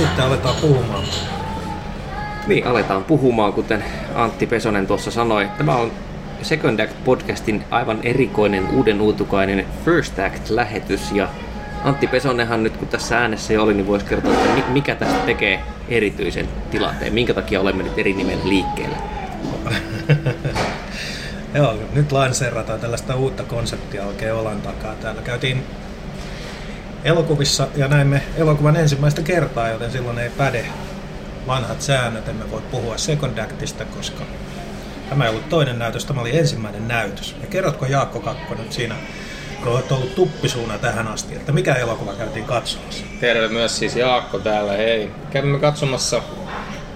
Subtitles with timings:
[0.00, 1.04] sitten aletaan puhumaan?
[2.46, 5.48] Niin, aletaan puhumaan, kuten Antti Pesonen tuossa sanoi.
[5.58, 5.92] Tämä on
[6.42, 11.12] Second Act podcastin aivan erikoinen uuden uutukainen First Act-lähetys.
[11.12, 11.28] Ja
[11.84, 15.60] Antti Pesonenhan nyt kun tässä äänessä jo oli, niin voisi kertoa, että mikä tästä tekee
[15.88, 17.14] erityisen tilanteen.
[17.14, 18.96] Minkä takia olemme nyt eri nimen liikkeellä?
[21.54, 24.94] Joo, nyt lanseerataan tällaista uutta konseptia oikein olan takaa.
[24.94, 25.64] Täällä käytiin
[27.04, 30.66] elokuvissa ja näimme elokuvan ensimmäistä kertaa, joten silloin ei päde
[31.46, 32.28] vanhat säännöt.
[32.28, 34.24] Emme voi puhua Second Actista, koska
[35.08, 37.36] tämä ei ollut toinen näytös, tämä oli ensimmäinen näytös.
[37.40, 38.94] Ja kerrotko Jaakko Kakkonen siinä,
[39.62, 43.04] kun olet ollut tuppisuuna tähän asti, että mikä elokuva käytiin katsomassa?
[43.20, 45.10] Terve myös siis Jaakko täällä, hei.
[45.30, 46.22] Kävimme katsomassa,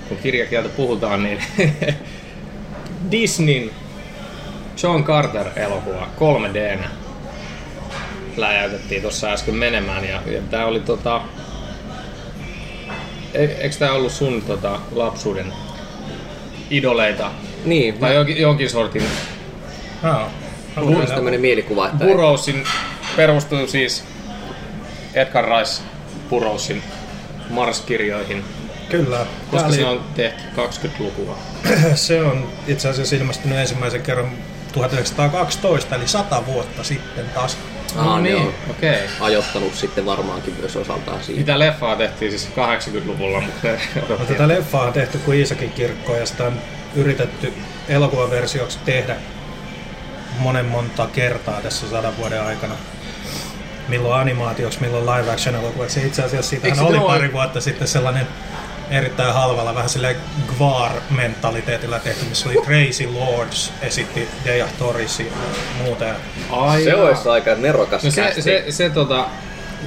[0.08, 1.42] kun kirjakieltä puhutaan, niin
[3.10, 3.70] Disneyn
[4.82, 6.84] John Carter-elokuva 3D
[8.36, 10.04] läjäytettiin tuossa äsken menemään.
[10.04, 11.20] Ja, ja tää oli tota...
[13.34, 15.52] E, eikö tää ollut sun tota, lapsuuden
[16.70, 17.30] idoleita?
[17.64, 19.02] Niin, Tai jonkin, jonkin sortin
[20.02, 20.30] No,
[20.84, 22.64] mulla on tämmöinen mielikuva, että Burroughsin
[23.16, 24.04] perustuu siis
[25.14, 25.82] Edgar Rice
[26.30, 26.82] Burroughsin
[27.50, 28.44] Mars-kirjoihin,
[28.88, 29.26] Kyllä.
[29.50, 31.38] koska Tää se oli- on tehty 20-lukua.
[31.94, 34.30] se on itse asiassa ilmestynyt ensimmäisen kerran
[34.72, 37.56] 1912, eli 100 vuotta sitten taas.
[37.96, 38.36] Aa, niin.
[38.36, 38.90] on okei.
[38.94, 39.08] Okay.
[39.20, 41.40] ajoittanut sitten varmaankin myös osaltaan siitä.
[41.40, 43.68] Mitä leffaa tehtiin siis 80-luvulla, mutta
[44.08, 46.52] No, tätä leffaa on tehty kuin Iisakin kirkko ja sitä on
[46.94, 47.52] yritetty
[47.88, 49.16] elokuvaversioksi tehdä
[50.38, 52.74] monen monta kertaa tässä sadan vuoden aikana.
[53.88, 56.06] Milloin animaatioksi, milloin live action elokuvaksi.
[56.06, 58.26] Itse asiassa Eikö siitä se oli ole- pari vuotta sitten sellainen
[58.90, 66.04] erittäin halvalla, vähän sille Gvar-mentaliteetillä tehty, missä oli Tracy Lords esitti Deja Torresi ja muuta.
[66.04, 66.14] Ja
[66.50, 68.44] Ai Se olisi aika nerokas No se, casting.
[68.44, 69.26] se, se tota,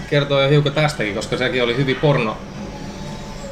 [0.09, 2.37] kertoo jo hiukan tästäkin, koska sekin oli hyvin porno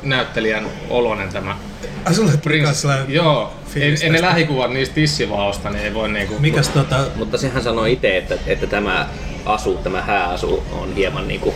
[0.04, 1.58] näyttelijän olonen tämä
[2.06, 2.32] Ai sulle
[2.74, 6.40] sellainen Joo, en, en ne lähikuvat niistä tissivaosta, niin ei voi niinku...
[6.40, 9.08] Mikäs tota, Mutta sehän sanoi itse, että, että tämä
[9.46, 11.54] asu, tämä hääasu on hieman niinku,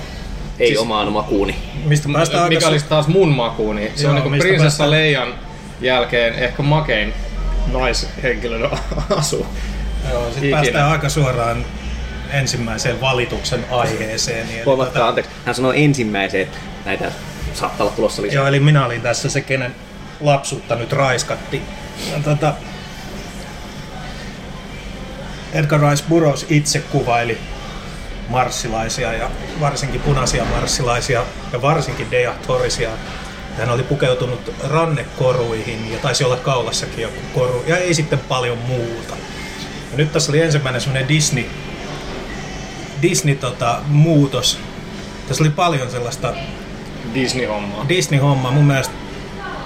[0.60, 1.56] ei Siis- omaan makuuni.
[1.86, 4.64] mistä päästään aika mikä olisi taas mun makuun, niin se Joo, on niinku mistä prinsessa
[4.64, 5.34] päästään- Leijan
[5.82, 7.14] jälkeen ehkä makein
[7.72, 8.70] naishenkilön
[9.18, 9.48] asu.
[10.12, 10.58] Joo, sitten Ikinä.
[10.58, 11.66] päästään aika suoraan
[12.32, 14.48] ensimmäiseen valituksen aiheeseen.
[14.48, 17.12] Niin, eli Huomatkaa, anteeksi, hän sanoi ensimmäisen, että näitä
[17.54, 18.36] saattaa olla tulossa lisää.
[18.36, 19.76] Joo, eli minä olin tässä se, kenen
[20.22, 21.62] lapsuutta nyt raiskatti.
[22.12, 22.54] Ja Tota,
[25.54, 27.38] Edgar Rice Burroughs itse kuvaili
[28.30, 29.30] marssilaisia ja
[29.60, 32.90] varsinkin punaisia marssilaisia ja varsinkin Dea Torrisia.
[33.58, 39.16] Hän oli pukeutunut rannekoruihin ja taisi olla kaulassakin joku koru ja ei sitten paljon muuta.
[39.92, 41.46] Ja nyt tässä oli ensimmäinen semmoinen Disney,
[43.02, 44.60] Disney tota, muutos.
[45.28, 46.34] Tässä oli paljon sellaista
[47.14, 47.86] Disney-hommaa.
[47.90, 48.94] Disney-homma mun mielestä,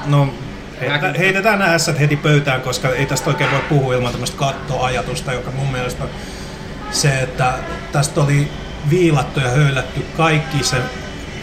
[0.05, 0.33] no
[0.79, 5.51] heitetään, heitetään nämä heti pöytään, koska ei tästä oikein voi puhua ilman tämmöistä kattoajatusta, joka
[5.51, 6.03] mun mielestä
[6.93, 7.53] se, että
[7.91, 8.51] tästä oli
[8.89, 10.77] viilattu ja höylätty kaikki se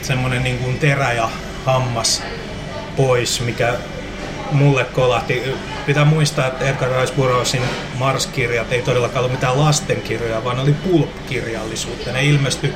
[0.03, 1.31] semmoinen niin kuin terä ja
[1.67, 2.23] hammas
[2.97, 3.75] pois, mikä
[4.53, 5.43] mulle kolahti.
[5.87, 7.63] Pitää muistaa, että Edgar Rice Burroughsin
[7.99, 12.13] Mars-kirjat ei todellakaan ollut mitään lastenkirjoja, vaan ne oli pulp-kirjallisuutta.
[12.13, 12.75] Ne ilmestyi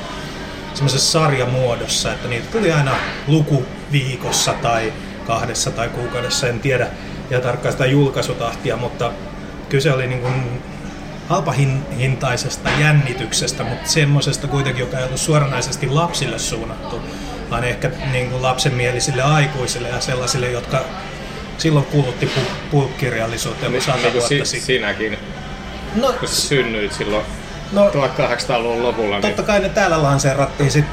[0.74, 2.92] semmoisessa sarjamuodossa, että niitä tuli aina
[3.26, 4.92] luku viikossa tai
[5.26, 6.86] kahdessa tai kuukaudessa, en tiedä
[7.30, 9.12] ja tarkkaan sitä julkaisutahtia, mutta
[9.68, 10.62] kyse oli niin kuin
[11.28, 17.00] halpahintaisesta jännityksestä, mutta semmoisesta kuitenkin, joka ei ollut suoranaisesti lapsille suunnattu,
[17.50, 20.84] vaan ehkä niin kuin lapsenmielisille aikuisille ja sellaisille, jotka
[21.58, 22.76] silloin kulutti pu-
[23.80, 24.60] sata Niin vuotta si- sitten.
[24.66, 25.18] sinäkin,
[25.94, 27.24] No, kun synnyit silloin
[27.72, 29.10] no 1800-luvun lopulla.
[29.14, 30.84] Niin Totta kai ne täällä lanseerattiin sit,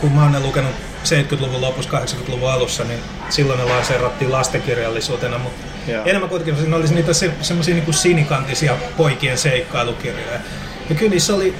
[0.00, 0.70] kun mä oon ne lukenut
[1.04, 6.04] 70-luvun lopussa, 80-luvun alussa, niin silloin ne lanseerattiin lastenkirjallisuutena, mutta Joo.
[6.04, 10.40] enemmän kuitenkin siinä olisi niitä se, semmoisia niin sinikantisia poikien seikkailukirjoja.
[10.88, 11.54] Ja kyllä niissä oli,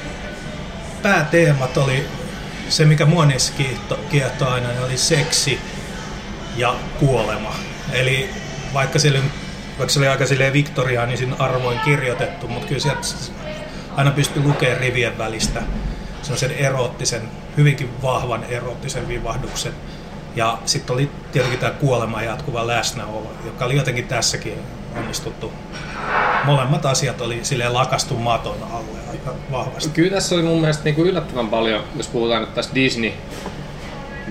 [1.03, 2.07] pääteemat oli
[2.69, 5.59] se, mikä mua niissä kiehto, kiehtoi aina, niin oli seksi
[6.57, 7.57] ja kuolema.
[7.93, 8.31] Eli
[8.75, 9.23] vaikka se oli,
[9.79, 13.01] vaikka se oli aika silleen viktoriaanisin arvoin kirjoitettu, mutta kyllä sieltä
[13.97, 15.63] aina pystyi lukemaan rivien välistä
[16.23, 17.23] semmoisen eroottisen,
[17.57, 19.73] hyvinkin vahvan eroottisen vivahduksen.
[20.37, 24.59] Ja sitten oli tietenkin tämä kuolema jatkuva läsnäolo, joka oli jotenkin tässäkin
[24.97, 25.53] onnistuttu.
[26.45, 29.91] Molemmat asiat oli silleen lakastu maton alle aika vahvasti.
[29.91, 33.13] Kyllä tässä oli mun mielestä niinku yllättävän paljon, jos puhutaan nyt tästä Disney,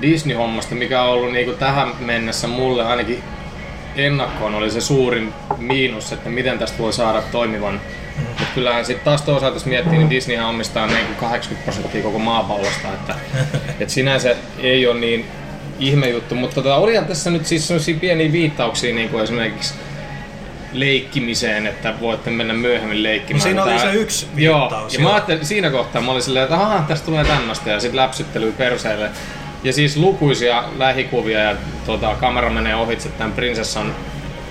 [0.02, 3.24] Disney-hommasta, mikä on ollut niinku tähän mennessä mulle ainakin
[3.96, 7.81] ennakkoon oli se suurin miinus, että miten tästä voi saada toimivan.
[8.28, 12.94] Mutta kyllähän sitten taas toisaalta jos miettii, niin Disneyhän omistaa niinku 80 prosenttia koko maapallosta,
[12.94, 13.16] että
[13.80, 15.25] et sinänsä ei ole niin
[15.80, 19.74] ihme juttu, mutta tota, olihan tässä nyt siis sellaisia pieniä viittauksia niin kuin esimerkiksi
[20.74, 23.39] leikkimiseen, että voitte mennä myöhemmin leikkimään.
[23.39, 25.10] No siinä oli se yksi Joo, viittaus, ja joo.
[25.10, 28.51] mä ajattelin, siinä kohtaa mä olin silleen, että ahaa, tästä tulee tämmöistä ja sitten läpsyttelyä
[28.51, 29.10] perseelle.
[29.63, 31.56] Ja siis lukuisia lähikuvia ja
[31.86, 33.95] tota, kamera menee ohitse tämän prinsessan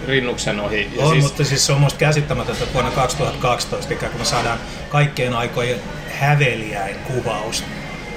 [0.06, 0.90] rinnuksen ohi.
[0.96, 4.24] Ja On, siis, mutta siis se on musta käsittämätöntä, että vuonna 2012 ikään kuin me
[4.24, 5.78] saadaan kaikkien aikojen
[6.20, 7.64] häveliäin kuvaus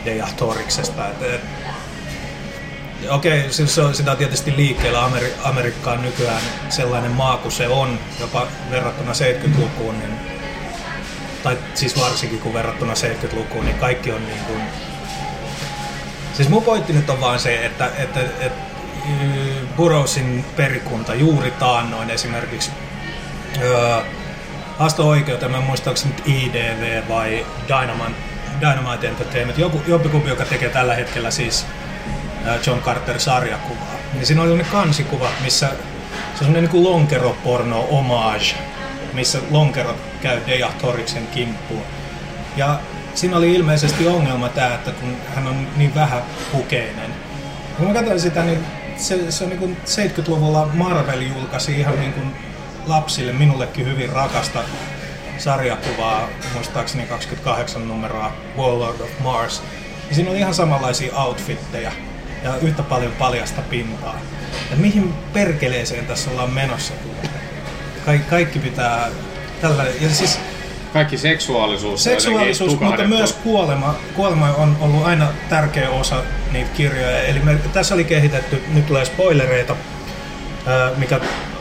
[0.05, 1.07] Deja Toriksesta.
[1.07, 1.41] Et, et,
[3.09, 7.99] Okei, siis se on, sitä tietysti liikkeellä Ameri- Amerikkaan nykyään sellainen maa kuin se on,
[8.19, 10.13] jopa verrattuna 70-lukuun, niin,
[11.43, 14.61] tai siis varsinkin kun verrattuna 70-lukuun, niin kaikki on niin kuin,
[16.37, 18.61] Siis mun pointti nyt on vaan se, että, että, että
[19.09, 22.71] y, Burroughsin perikunta juuri taannoin esimerkiksi
[23.61, 23.97] öö,
[24.79, 28.19] Asto-oikeuteen, mä en muista onko se nyt IDV vai Dynamite,
[28.61, 31.65] Dynamite Entertainment, joku, jompikumpi, joka tekee tällä hetkellä siis
[32.55, 33.95] John Carter-sarjakuvaa.
[34.13, 35.69] Niin siinä oli sellainen kansikuva, missä
[36.39, 38.55] se on niin kuin lonkeroporno homage,
[39.13, 41.83] missä lonkerot käy Deja Toriksen kimppuun.
[42.57, 42.79] Ja
[43.13, 46.21] siinä oli ilmeisesti ongelma tämä, että kun hän on niin vähän
[46.51, 47.11] pukeinen.
[47.77, 48.65] Kun mä katsoin sitä, niin
[48.97, 52.35] se, se on niin kuin 70-luvulla Marvel julkaisi ihan niin kuin
[52.87, 54.59] lapsille, minullekin hyvin rakasta
[55.37, 59.61] sarjakuvaa, muistaakseni 28 numeroa Warlord of Mars.
[60.09, 61.91] Ja siinä oli ihan samanlaisia outfitteja
[62.43, 64.19] ja yhtä paljon paljasta pintaa.
[64.71, 66.93] Ja mihin perkeleeseen tässä ollaan menossa?
[68.05, 69.09] Ka- kaikki pitää
[69.61, 69.85] tällä...
[70.01, 70.39] Ja siis
[70.93, 73.95] kaikki seksuaalisuus, seksuaalisuus, mutta myös kuolema.
[74.15, 77.21] Kuolema on ollut aina tärkeä osa niitä kirjoja.
[77.21, 79.75] Eli me, tässä oli kehitetty, nyt tulee spoilereita,
[80.97, 81.19] mikä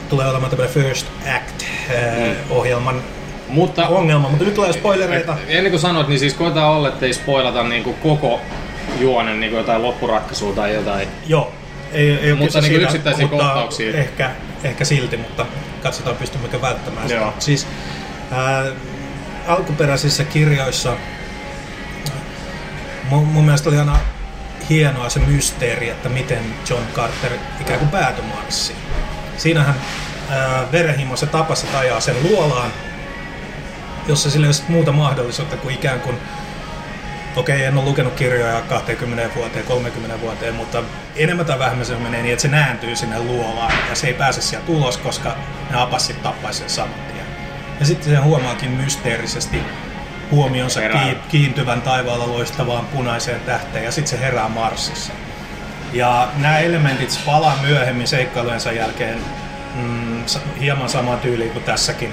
[0.09, 1.07] tulee olemaan tämmöinen First
[1.37, 3.03] Act-ohjelman
[3.49, 5.37] Mutta ongelma, mutta nyt tulee spoilereita.
[5.49, 8.41] Ennen kuin sanoit, niin siis koetaan olla, ettei spoilata niinku koko
[9.01, 11.09] juonen niinku jotain loppuratkaisua tai jotain.
[11.27, 11.53] Joo,
[11.93, 13.97] ei, ei Mutta siitä, yksittäisiä mutta kohtauksia.
[13.97, 14.31] Ehkä,
[14.65, 15.47] ehkä silti, mutta
[15.83, 17.21] katsotaan pystymmekö välttämään sitä.
[17.21, 17.35] Joo.
[17.39, 17.67] Siis
[18.31, 18.65] ää,
[19.47, 20.97] alkuperäisissä kirjoissa
[23.09, 23.99] mun, mun mielestä oli aina
[24.71, 28.79] hienoa se mysteeri, että miten John Carter ikään kuin päätyi Marsiin.
[29.37, 29.75] Siinähän
[30.31, 32.71] ää, verenhimoiset tapaset ajaa sen luolaan,
[34.09, 36.19] jossa sillä ei ole muuta mahdollisuutta kuin ikään kuin
[37.37, 40.83] Okei, en ole lukenut kirjoja 20 vuoteen, 30 vuoteen, mutta
[41.17, 44.41] enemmän tai vähemmän se menee niin, että se nääntyy sinne luolaan ja se ei pääse
[44.41, 45.37] sieltä ulos, koska
[45.71, 47.27] ne apassit tappaisi sen saman tien.
[47.81, 49.63] Ja sitten se huomaakin mysteerisesti
[50.31, 55.13] huomionsa ki- kiintyvän taivaalla loistavaan punaiseen tähteen ja sitten se herää Marsissa.
[55.93, 59.19] Ja nämä elementit palaa myöhemmin seikkailujensa jälkeen
[59.75, 60.25] mm,
[60.61, 62.13] hieman samaan tyyliin kuin tässäkin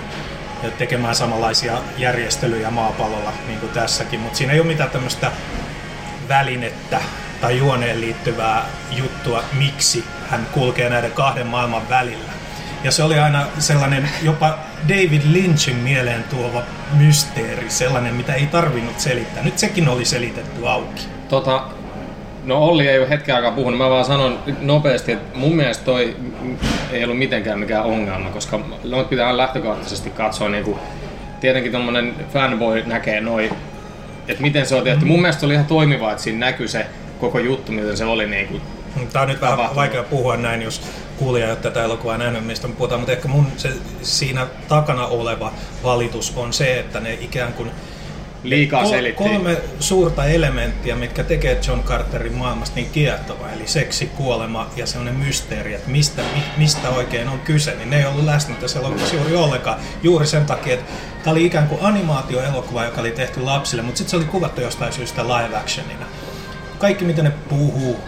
[0.63, 5.31] ja tekemään samanlaisia järjestelyjä maapallolla niin kuin tässäkin, mutta siinä ei ole mitään tämmöistä
[6.27, 7.01] välinettä
[7.41, 12.33] tai juoneen liittyvää juttua, miksi hän kulkee näiden kahden maailman välillä.
[12.83, 16.63] Ja se oli aina sellainen jopa David Lynchin mieleen tuova
[16.93, 19.43] mysteeri, sellainen, mitä ei tarvinnut selittää.
[19.43, 21.07] Nyt sekin oli selitetty auki.
[21.29, 21.67] Tota,
[22.45, 26.15] no Olli ei ole hetken aikaa puhunut, mä vaan sanon nopeasti, että mun mielestä toi
[26.91, 30.79] ei ollut mitenkään mikään ongelma, koska noit pitää lähtökohtaisesti katsoa niinku,
[31.41, 33.51] tietenkin tommonen fanboy näkee noin,
[34.27, 35.05] että miten se on tehty.
[35.05, 36.85] Mun mielestä oli ihan toimiva, että siinä näkyy se
[37.19, 38.61] koko juttu, miten se oli niinku,
[39.13, 39.75] Tämä on nyt vähän Tapahtunut.
[39.75, 40.81] vaikea puhua näin, jos
[41.17, 43.69] kuulija ei ole tätä elokuvaa nähnyt, mistä me puhutaan, mutta ehkä mun se,
[44.01, 47.71] siinä takana oleva valitus on se, että ne ikään kuin
[48.43, 49.11] liikaa Kol-.
[49.15, 55.15] Kolme suurta elementtiä, mitkä tekee John Carterin maailmasta niin kiehtova, eli seksi, kuolema ja sellainen
[55.15, 59.15] mysteeri, että mistä, mi- mistä oikein on kyse, niin ne ei ollut läsnä tässä elokuvassa
[59.15, 59.79] juuri ollenkaan.
[60.03, 60.91] Juuri sen takia, että
[61.23, 64.93] tämä oli ikään kuin animaatioelokuva, joka oli tehty lapsille, mutta sitten se oli kuvattu jostain
[64.93, 66.05] syystä live actionina.
[66.79, 67.99] Kaikki, miten ne puhuu,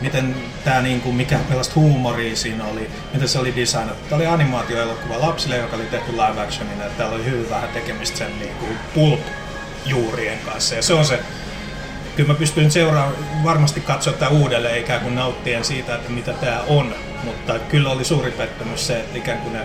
[0.00, 4.04] miten tämä niinku, mikä millaista huumoria siinä oli, miten se oli designattu.
[4.08, 8.18] Tämä oli animaatioelokuva lapsille, joka oli tehty live actionina, että täällä oli hyvin vähän tekemistä
[8.18, 9.20] sen niinku pulp
[9.84, 10.74] juurien kanssa.
[10.74, 11.18] Ja se on se,
[12.16, 16.60] kyllä mä pystyn seuraamaan, varmasti katsoa tätä uudelleen ikään kuin nauttien siitä, että mitä tämä
[16.68, 16.94] on.
[17.24, 19.60] Mutta kyllä oli suuri pettymys se, että ikään kuin ne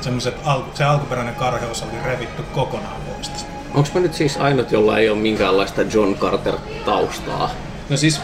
[0.00, 3.50] semmoiset, alku, se alkuperäinen karheus oli revitty kokonaan pois tästä.
[3.74, 7.50] Onko mä nyt siis ainut, jolla ei ole minkäänlaista John Carter-taustaa?
[7.88, 8.20] No siis,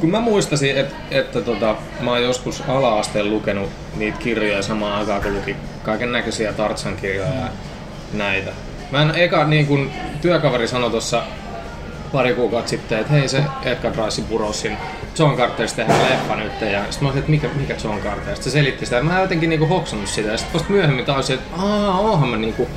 [0.00, 5.22] kun mä muistasin, että, että tota, mä oon joskus ala-asteen lukenut niitä kirjoja samaan aikaan,
[5.22, 7.48] kun luki kaiken näköisiä Tartsan-kirjoja ja
[8.12, 8.50] näitä.
[8.90, 9.90] Mä en eka, niin kun
[10.20, 11.22] työkaveri sanoi tuossa
[12.12, 14.76] pari kuukautta sitten, että hei se Edgar Rice Burroughsin
[15.18, 16.60] John Carterista tehdään leffa nyt.
[16.60, 18.24] Ja sitten mä olin, että mikä, mikä John Carter?
[18.34, 19.02] Sitten se selitti sitä.
[19.02, 20.28] Mä en jotenkin niinku hoksannut sitä.
[20.30, 22.68] Ja sitten vasta myöhemmin tajusin, että aah, oonhan mä niinku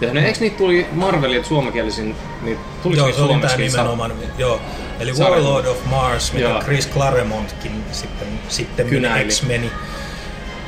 [0.00, 0.24] tehnyt.
[0.24, 3.56] Eikö niitä tuli Marvelit suomenkielisin, niin tuliko Joo, se oli suomeksi?
[3.56, 4.12] nimenomaan.
[4.38, 4.60] Joo.
[5.00, 5.30] Eli Sarja.
[5.34, 6.60] Warlord of Mars, mitä Joo.
[6.60, 9.28] Chris Claremontkin sitten, sitten Kynäili.
[9.30, 9.70] X-meni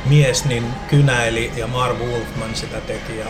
[0.05, 3.17] mies, niin kynäili ja Marv Wolfman sitä teki.
[3.17, 3.25] Ja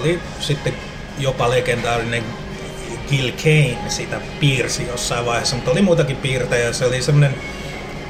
[0.00, 0.74] oli sitten
[1.18, 2.24] jopa legendaarinen
[3.08, 6.72] Gil Kane sitä piirsi jossain vaiheessa, mutta oli muitakin piirtejä.
[6.72, 7.34] Se oli semmoinen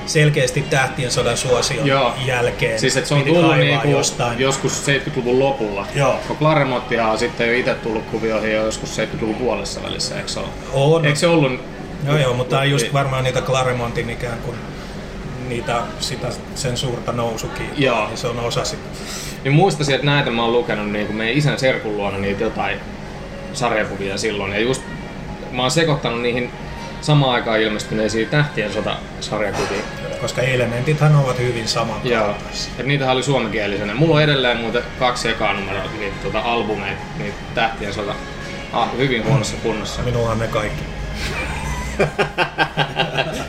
[0.06, 2.14] selkeästi tähtien sodan suosion Joo.
[2.26, 2.78] jälkeen.
[2.78, 4.38] Siis että se on tullut niinku jostain.
[4.38, 5.86] joskus 70-luvun lopulla.
[5.94, 6.20] Joo.
[6.28, 10.40] Kun Claremonttia on sitten jo itse tullut kuvioihin jo joskus 70-luvun puolessa välissä, eikö se
[10.40, 10.48] ole?
[10.72, 11.04] On.
[11.04, 11.60] Eikö se ollut...
[12.06, 14.56] Joo, joo, mutta on just varmaan niitä Claremontin ikään kuin
[15.48, 18.06] niitä, sitä, sen suurta nousukiitoa, Joo.
[18.06, 18.82] niin se on osa sitä.
[19.44, 22.80] Niin muistaisin, että näitä mä oon lukenut niin kuin meidän isän serkun luona niitä jotain
[23.58, 24.52] sarjakuvia silloin.
[24.52, 24.82] Ja just
[25.52, 26.50] mä oon sekoittanut niihin
[27.00, 29.82] samaan aikaan ilmestyneisiin Tähtien sota-sarjakuviin.
[30.20, 31.66] Koska elementithän ovat hyvin Joo.
[31.68, 32.72] samankaltaisia.
[32.78, 33.94] Et niitähän oli suomenkielisenä.
[33.94, 38.14] Mulla on edelleen muuten kaksi ekaa numeroa niitä tota, albumeita, niitä Tähtien sota.
[38.72, 40.02] Ah, hyvin huonossa kunnossa.
[40.02, 40.82] Minulla on ne kaikki.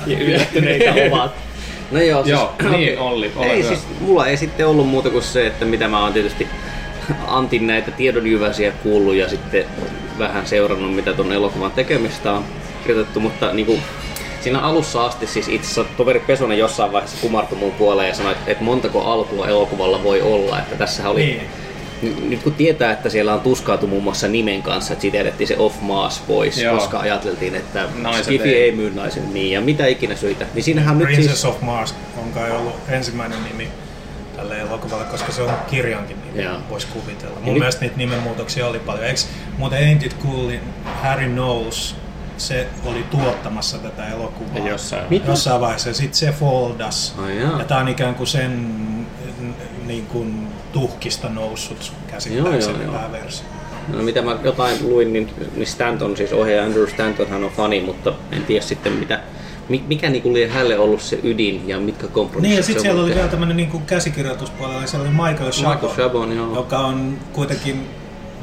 [0.08, 1.32] Yllättyneitä ovat.
[1.92, 3.68] No joo, siis, Joo, niin Olli, ole ei hyvä.
[3.68, 6.48] siis, mulla ei sitten ollut muuta kuin se, että mitä mä oon tietysti
[7.28, 9.66] Antin näitä tiedonjyväsiä kuullut ja sitten
[10.20, 12.46] vähän seurannut, mitä tuon elokuvan tekemistä on
[12.84, 13.82] kirjoitettu, mutta niin kuin,
[14.42, 18.32] siinä alussa asti siis itse asiassa toveri Pesonen jossain vaiheessa kumartui mun puoleen ja sanoi,
[18.32, 21.42] että, että montako alkua elokuvalla voi olla, että tässä oli Niin.
[22.30, 25.58] Nyt kun tietää, että siellä on tuskautu muun muassa nimen kanssa, että siitä jätettiin se
[25.58, 26.76] off maas pois, Joo.
[26.76, 28.64] koska ajateltiin, että Naiset Skifi ei.
[28.64, 30.46] ei myy naisen niin ja mitä ikinä syitä.
[30.54, 31.46] Niin siinähän on nyt Princess siis...
[31.46, 33.68] of Mars on kai ollut ensimmäinen nimi
[34.36, 36.58] tälle elokuvalle, koska se on kirjankin Joo.
[36.70, 37.36] voisi kuvitella.
[37.36, 39.06] Mun nyt- mielestä niitä nimenmuutoksia oli paljon.
[39.06, 39.20] Eikö,
[39.58, 40.62] muuten Ain't It Cool, niin
[41.02, 41.96] Harry Knowles,
[42.38, 44.58] se oli tuottamassa tätä elokuvaa.
[44.58, 45.04] Ja jossain.
[45.10, 45.32] Mitä?
[45.32, 45.94] Jossain vaiheessa.
[45.94, 47.16] Sitten se foldas.
[47.40, 47.60] Jaa.
[47.60, 48.76] ja tää on ikään kuin sen
[49.86, 53.46] niin kuin tuhkista noussut käsittääkseni tämä versio.
[53.88, 57.82] No, mitä mä jotain luin, niin, niin Stanton, siis ohjaaja Andrew Stanton, hän on fani,
[57.82, 59.20] mutta en tiedä sitten mitä,
[59.70, 62.82] mi- mikä niinku oli hänelle ollut se ydin ja mitkä kompromissit Niin ja se sitten
[62.82, 66.56] siellä oli vielä tämmöinen niin käsikirjoituspuolella, siellä oli Michael Chabon, Michael Chabon, joo.
[66.56, 67.88] joka on kuitenkin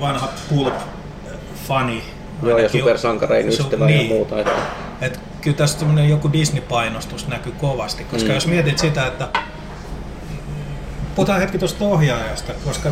[0.01, 2.03] vanha pulp-fani.
[2.43, 4.01] Joo, ja Ainakin- supersankarein Su- ystävä niin.
[4.01, 4.39] ja muuta.
[4.41, 4.53] Että...
[5.01, 8.35] Et kyllä tässä tämmöinen joku Disney-painostus näkyy kovasti, koska Mm.
[8.35, 9.29] jos mietit sitä, että
[11.15, 12.91] puhutaan hetki tuosta ohjaajasta, koska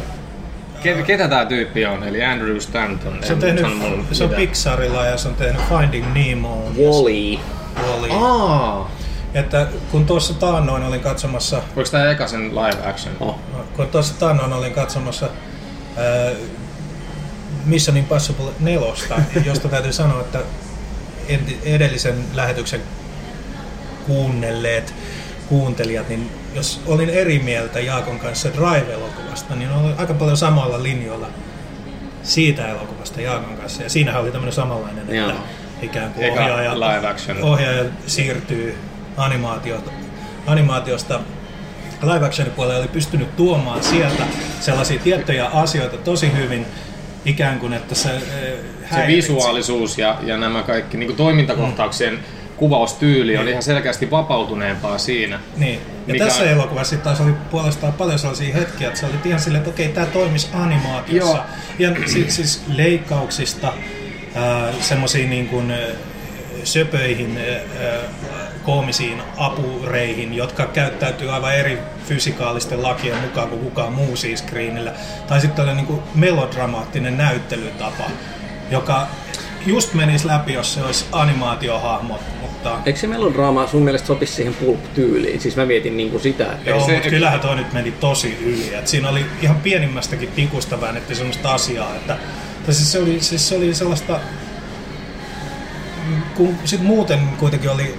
[0.82, 2.04] Ketä, ketä tää tyyppi on?
[2.04, 3.18] Eli Andrew Stanton.
[3.22, 3.66] se on, tehnyt,
[4.12, 4.30] se on.
[4.30, 6.62] Pixarilla ja se on tehnyt Finding Nemo.
[6.78, 7.38] Wall-E.
[7.82, 8.08] Wall-E.
[8.12, 8.90] Aa!
[9.34, 13.14] Että kun tuossa taannoin olin katsomassa Oliko tää eka sen live action?
[13.20, 13.38] Oh.
[13.76, 15.26] kun tuossa taannoin olin katsomassa
[15.96, 16.30] ää,
[17.64, 18.88] Mission Impossible 4,
[19.44, 20.38] josta täytyy sanoa, että
[21.64, 22.80] edellisen lähetyksen
[24.06, 24.94] kuunnelleet
[25.48, 31.26] kuuntelijat, niin jos olin eri mieltä Jaakon kanssa Drive-elokuvasta, niin olin aika paljon samalla linjoilla
[32.22, 33.82] siitä elokuvasta Jaakon kanssa.
[33.82, 35.32] Ja siinähän oli tämmöinen samanlainen, Joo.
[35.82, 37.42] Ikään kuin Eka ohjaaja, live action.
[37.42, 38.76] ohjaaja siirtyy
[39.16, 39.90] animaatiota,
[40.46, 41.20] animaatiosta
[42.02, 44.22] live actionin puolelle oli pystynyt tuomaan sieltä
[44.60, 46.66] sellaisia tiettyjä asioita tosi hyvin,
[47.24, 49.16] ikään kuin että se, eh, Se häiritsi.
[49.32, 52.18] visuaalisuus ja, ja nämä kaikki niin toimintakohtauksien
[52.56, 55.40] kuvaustyyli on ihan selkeästi vapautuneempaa siinä.
[55.56, 55.80] Niin.
[56.06, 59.40] Ja Mikä tässä elokuvassa sitten taas oli puolestaan paljon sellaisia hetkiä, että se oli ihan
[59.40, 61.36] silleen, että okei, tämä toimisi animaatiossa.
[61.36, 61.44] Joo.
[61.78, 63.72] Ja siis, siis leikkauksista
[64.80, 65.78] semmoisiin niin kuin äh,
[66.64, 68.00] söpöihin äh,
[68.62, 74.92] koomisiin apureihin, jotka käyttäytyy aivan eri fysikaalisten lakien mukaan kuin kukaan muu siis screenillä.
[75.26, 78.04] Tai sitten tällainen niin kuin melodramaattinen näyttelytapa,
[78.70, 79.06] joka
[79.66, 84.54] just menisi läpi, jos se olisi animaatiohahmo, mutta Eikö se melodraama sun mielestä sopisi siihen
[84.54, 85.40] pulp-tyyliin?
[85.40, 88.74] Siis mä mietin niinku sitä, että Joo, se- mutta kyllähän toi nyt meni tosi yli.
[88.74, 92.16] Et siinä oli ihan pienimmästäkin tikusta väännettiin sellaista asiaa, että
[92.64, 94.20] tai siis se, oli, siis se oli sellaista,
[96.34, 97.98] kun sit muuten kuitenkin oli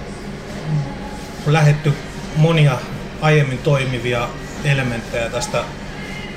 [1.46, 1.92] lähetty
[2.36, 2.78] monia
[3.20, 4.28] aiemmin toimivia
[4.64, 5.64] elementtejä tästä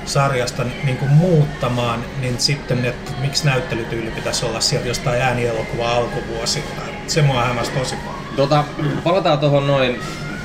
[0.06, 6.82] sarjasta niin kuin muuttamaan, niin sitten, että miksi näyttelytyyli pitäisi olla sieltä jostain äänielokuva alkuvuosilta.
[7.08, 8.20] Se mua hämäsi tosi paljon.
[8.36, 8.64] Tota,
[9.04, 10.00] palataan tuohon noin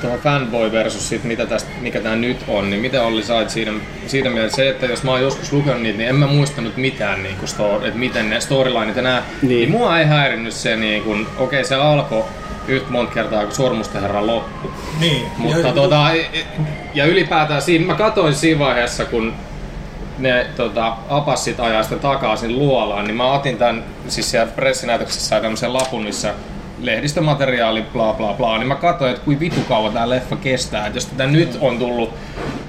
[0.05, 3.71] tuohon fanboy versus sit, mitä tästä, mikä tämä nyt on, niin miten Olli sait siinä,
[4.07, 7.23] siitä mielessä se, että jos mä oon joskus lukenut niitä, niin en mä muistanut mitään,
[7.23, 9.49] niin kuin story, että miten ne storylineit ja nää, niin.
[9.49, 9.71] Niin.
[9.71, 12.23] mua ei häirinnyt se, niin kuin, okei se alkoi
[12.67, 14.71] yhtä monta kertaa kuin Sormusten herran loppu.
[14.99, 15.25] Niin.
[15.37, 16.07] Mutta ja, tota,
[16.93, 19.33] ja ylipäätään siinä, mä katsoin siinä vaiheessa, kun
[20.17, 25.41] ne tota, apassit ajaa sitä takaisin luolaan, niin mä otin tämän, siis siellä pressinäytöksessä sai
[25.41, 26.33] tämmöisen lapun, missä
[26.81, 30.97] lehdistömateriaali, bla bla bla, niin mä katsoin, että kuin vitu kauan tää leffa kestää, että
[30.97, 32.13] jos tätä nyt on tullut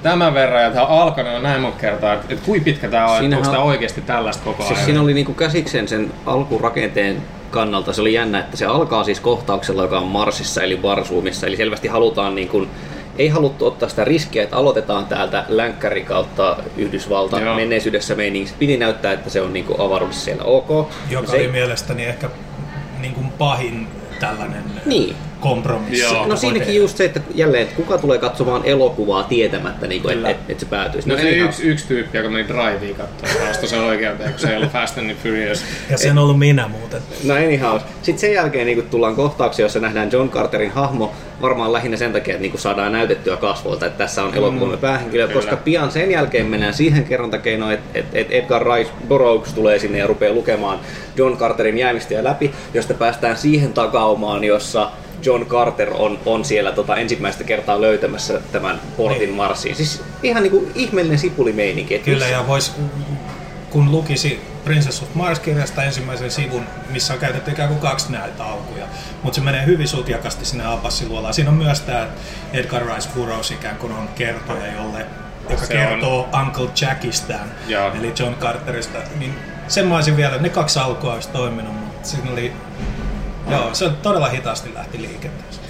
[0.03, 3.05] tämän verran ja tämä on alkanut jo näin monta kertaa, että, että kuinka pitkä tämä
[3.05, 4.75] on, että Siinähän onko tämä on- oikeasti tällaista koko ajan.
[4.75, 7.21] Siis siinä oli niinku käsiksen sen alkurakenteen
[7.51, 11.57] kannalta se oli jännä, että se alkaa siis kohtauksella, joka on Marsissa eli Barzoomissa, eli
[11.57, 12.69] selvästi halutaan niin kuin,
[13.17, 17.55] ei haluttu ottaa sitä riskiä, että aloitetaan täältä länkkäri kautta Yhdysvalta Joo.
[17.55, 18.55] menneisyydessä meiningissä.
[18.59, 20.89] Piti näyttää, että se on niin kuin avaruudessa siellä ok.
[21.09, 22.29] Joka se, oli mielestäni ehkä
[23.01, 23.87] niin kuin pahin
[24.19, 25.15] tällainen Niin.
[25.39, 26.03] Kompromissi.
[26.03, 26.27] Joo.
[26.27, 26.79] No siinäkin tehdä.
[26.79, 30.43] just se, että jälleen, että kuka tulee katsomaan elokuvaa tietämättä, niin kuin, että Kyllä.
[30.43, 31.09] et, et se päätyisi.
[31.09, 31.47] No se anyhow.
[31.47, 34.71] yksi, yksi tyyppi, joka meni Driveen katsomaan, ja ostoi sen oikeuteen, kun se ei ollut
[34.71, 35.65] Fast and Furious.
[35.89, 37.01] Ja se on ollut minä muuten.
[37.23, 37.79] No anyhow.
[38.01, 42.33] Sitten sen jälkeen niin tullaan kohtauksia, jossa nähdään John Carterin hahmo varmaan lähinnä sen takia,
[42.33, 45.41] että niin saadaan näytettyä kasvoilta, että tässä on elokuvamme päähenkilö, Kyllä.
[45.41, 49.97] koska pian sen jälkeen mennään siihen kerrontakeinoon, että, että, että Edgar Rice Burroughs tulee sinne
[49.97, 50.79] ja rupeaa lukemaan
[51.15, 54.91] John Carterin jäämistöjä läpi, josta päästään siihen takaumaan, jossa
[55.23, 59.33] John Carter on, on siellä tota, ensimmäistä kertaa löytämässä tämän portin Niin.
[59.33, 59.75] Marsiin.
[59.75, 61.99] Siis ihan niinku ihmeellinen sipulimeininki.
[61.99, 62.75] Kyllä, missä- ja vois,
[63.69, 68.85] kun lukisi Princess of Mars-kirjasta ensimmäisen sivun, missä on käytetty ikään kuin kaksi näitä alkuja,
[69.23, 71.33] mutta se menee hyvin sutjakasti sinne apassiluolaan.
[71.33, 72.07] Siinä on myös tämä
[72.53, 75.05] Edgar Rice Burroughs ikään kuin on kertoja, jolle,
[75.49, 77.91] joka Se kertoo Uncle Jackistaan, Joo.
[77.99, 78.97] eli John Carterista.
[79.19, 79.33] Niin
[79.67, 82.51] sen mä olisin vielä, ne kaksi alkua olisi toiminut, mutta siinä oli,
[83.51, 85.67] joo, se todella hitaasti lähti liikenteeseen.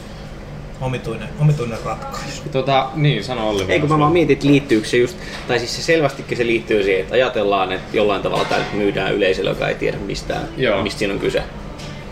[0.82, 2.42] Omituinen, omituinen ratkaisu.
[2.52, 3.66] Tota, niin, sano Olli.
[3.68, 5.18] Ei kun mä vaan mietin, että liittyykö se just,
[5.48, 9.50] tai siis se selvästikin se liittyy siihen, että ajatellaan, että jollain tavalla tämä myydään yleisölle,
[9.50, 10.84] joka ei tiedä mistään, Joo.
[10.84, 11.44] mistä siinä on kyse.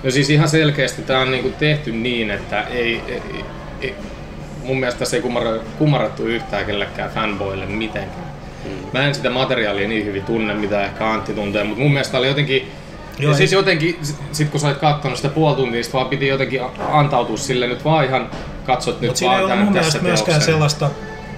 [0.03, 3.21] No siis ihan selkeästi tämä on niinku tehty niin, että ei, ei,
[3.81, 3.95] ei
[4.63, 8.25] mun mielestä tässä ei kummara- kummarattu yhtään kellekään fanboille mitenkään.
[8.93, 12.27] Mä en sitä materiaalia niin hyvin tunne, mitä ehkä Antti tuntee, mutta mun mielestä oli
[12.27, 12.71] jotenkin...
[13.19, 13.99] Joo, ja ei- siis jotenkin,
[14.31, 17.85] sit kun sä olit katsonut sitä puoli tuntia, sit vaan piti jotenkin antautua sille nyt
[17.85, 18.29] vaan ihan
[18.65, 20.89] katsot nyt siinä ei vaan ole tämän mun mielestä myöskään sellaista,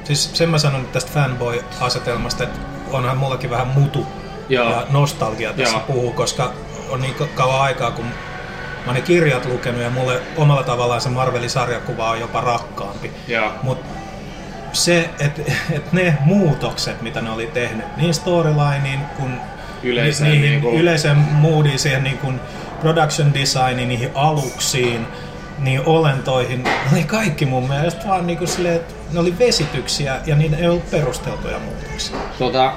[0.03, 2.59] siis sen mä sanon tästä fanboy-asetelmasta, että
[2.91, 4.05] onhan mullakin vähän mutu
[4.49, 4.69] Joo.
[4.69, 5.83] ja nostalgia tässä Joo.
[5.87, 6.53] puhuu, koska
[6.89, 8.05] on niin ka- kauan aikaa, kun
[8.85, 13.11] mä ne kirjat lukenut ja mulle omalla tavallaan se Marvelin sarjakuva on jopa rakkaampi.
[13.63, 13.85] Mutta
[14.73, 19.39] se, että et ne muutokset, mitä ne oli tehnyt, niin storylineen kuin
[19.83, 22.39] Yleiseen niihin niinku- yleiseen moodiin, siihen niin kuin
[22.81, 25.07] production designiin, niihin aluksiin,
[25.59, 30.19] niin olentoihin, ne oli kaikki mun mielestä vaan niin kuin silleen, että ne oli vesityksiä
[30.25, 32.17] ja niitä ei ollut perusteltuja muutoksia.
[32.39, 32.73] Tota,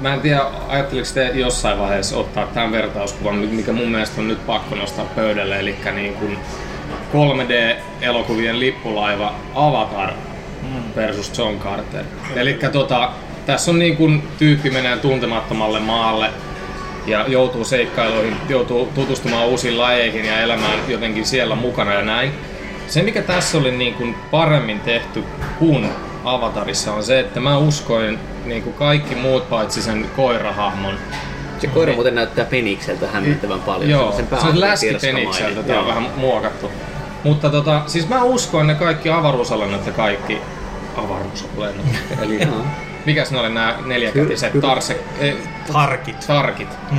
[0.00, 4.46] mä en tiedä, ajatteliko te jossain vaiheessa ottaa tämän vertauskuvan, mikä mun mielestä on nyt
[4.46, 6.38] pakko nostaa pöydälle, eli niin kuin
[7.12, 10.12] 3D-elokuvien lippulaiva Avatar
[10.96, 12.04] versus John Carter.
[12.36, 13.12] Eli tota,
[13.46, 16.30] tässä on niin kuin tyyppi menee tuntemattomalle maalle
[17.06, 22.32] ja joutuu seikkailuihin, joutuu tutustumaan uusiin lajeihin ja elämään jotenkin siellä mukana ja näin.
[22.88, 25.24] Se mikä tässä oli niin kuin paremmin tehty
[25.58, 25.88] kuin
[26.24, 30.94] Avatarissa on se, että mä uskoin niin kuin kaikki muut paitsi sen koirahahmon.
[31.58, 33.90] Se koira muuten näyttää penikseltä hämmentävän paljon.
[33.90, 34.60] Joo, sen se on tiedoskamainen.
[34.60, 36.70] läskipenikseltä, tää on vähän muokattu.
[37.24, 40.38] Mutta tota, siis mä uskoin ne kaikki avaruusalennot ja kaikki
[40.96, 41.86] avaruusalennot.
[42.22, 42.40] Eli.
[43.06, 45.34] Mikäs ne oli nämä neljäkätiset tarse, eh,
[45.72, 46.26] Tarkit.
[46.26, 46.68] tarkit?
[46.90, 46.98] Mm.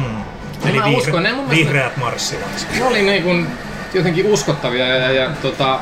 [0.69, 2.67] Eli Mä vihre- uskon, ne mun mielestä- vihreät marssilaiset.
[2.79, 3.47] Ne oli niin kuin
[3.93, 5.79] jotenkin uskottavia ja, ja, ja tota,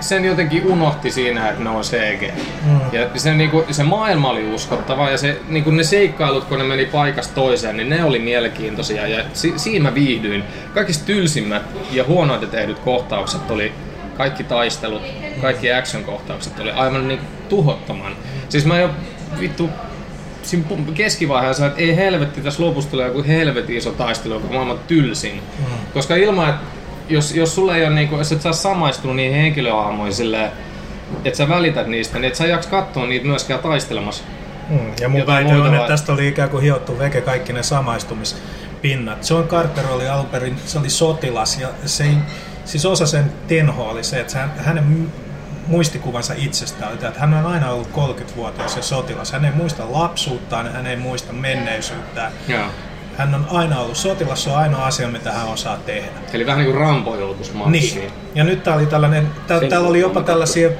[0.00, 2.22] sen jotenkin unohti siinä, että ne on CG.
[2.64, 2.80] Mm.
[2.92, 6.58] Ja se, niin kuin, se maailma oli uskottava ja se, niin kuin ne seikkailut, kun
[6.58, 10.44] ne meni paikasta toiseen, niin ne oli mielenkiintoisia ja si, siinä mä viihdyin.
[10.74, 13.72] Kaikista tylsimmät ja huonoita tehdyt kohtaukset oli
[14.16, 15.02] kaikki taistelut,
[15.40, 18.16] kaikki action-kohtaukset oli aivan niin tuhottoman.
[18.48, 18.90] Siis mä jo
[19.40, 19.70] vittu
[20.42, 24.78] siinä keskivaiheessa, että ei helvetti, tässä lopussa tulee joku helvetin iso taistelu, joka on maailman
[24.86, 25.42] tylsin.
[25.58, 25.64] Mm.
[25.94, 26.66] Koska ilman, että
[27.08, 30.50] jos, jos sulle ei ole niinku, jos et sä oot samaistunut niihin henkilöhahmoihin silleen,
[31.24, 34.24] että sä välität niistä, niin et sä jaks katsoa niitä myöskään taistelemassa.
[34.70, 37.62] Mm, ja mun väite on, vai- että tästä oli ikään kuin hiottu veke kaikki ne
[37.62, 39.30] samaistumispinnat.
[39.30, 42.14] John Carter oli alun perin, se oli sotilas ja se ei,
[42.64, 45.12] siis osa sen tenhoa oli se, että hän, hänen
[45.66, 49.32] muistikuvansa itsestään että hän on aina ollut 30-vuotias ja sotilas.
[49.32, 52.32] Hän ei muista lapsuuttaan, hän ei muista menneisyyttään.
[52.48, 52.66] Joo.
[53.16, 56.10] Hän on aina ollut sotilas, se on ainoa asia, mitä hän osaa tehdä.
[56.32, 58.00] Eli vähän niinku Rambo joutuisi marssiin.
[58.00, 58.12] Niin.
[58.34, 60.70] Ja nyt tää oli tällainen, tää, Sen täällä oli jopa tällaisia,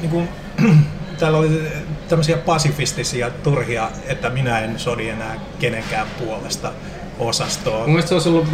[0.00, 0.28] niin kuin,
[1.18, 1.62] täällä oli
[2.08, 6.72] tämmöisiä pasifistisia turhia, että minä en sodi enää kenenkään puolesta
[7.18, 7.78] osastoa.
[7.78, 8.48] Mun mielestä se olisi ollut,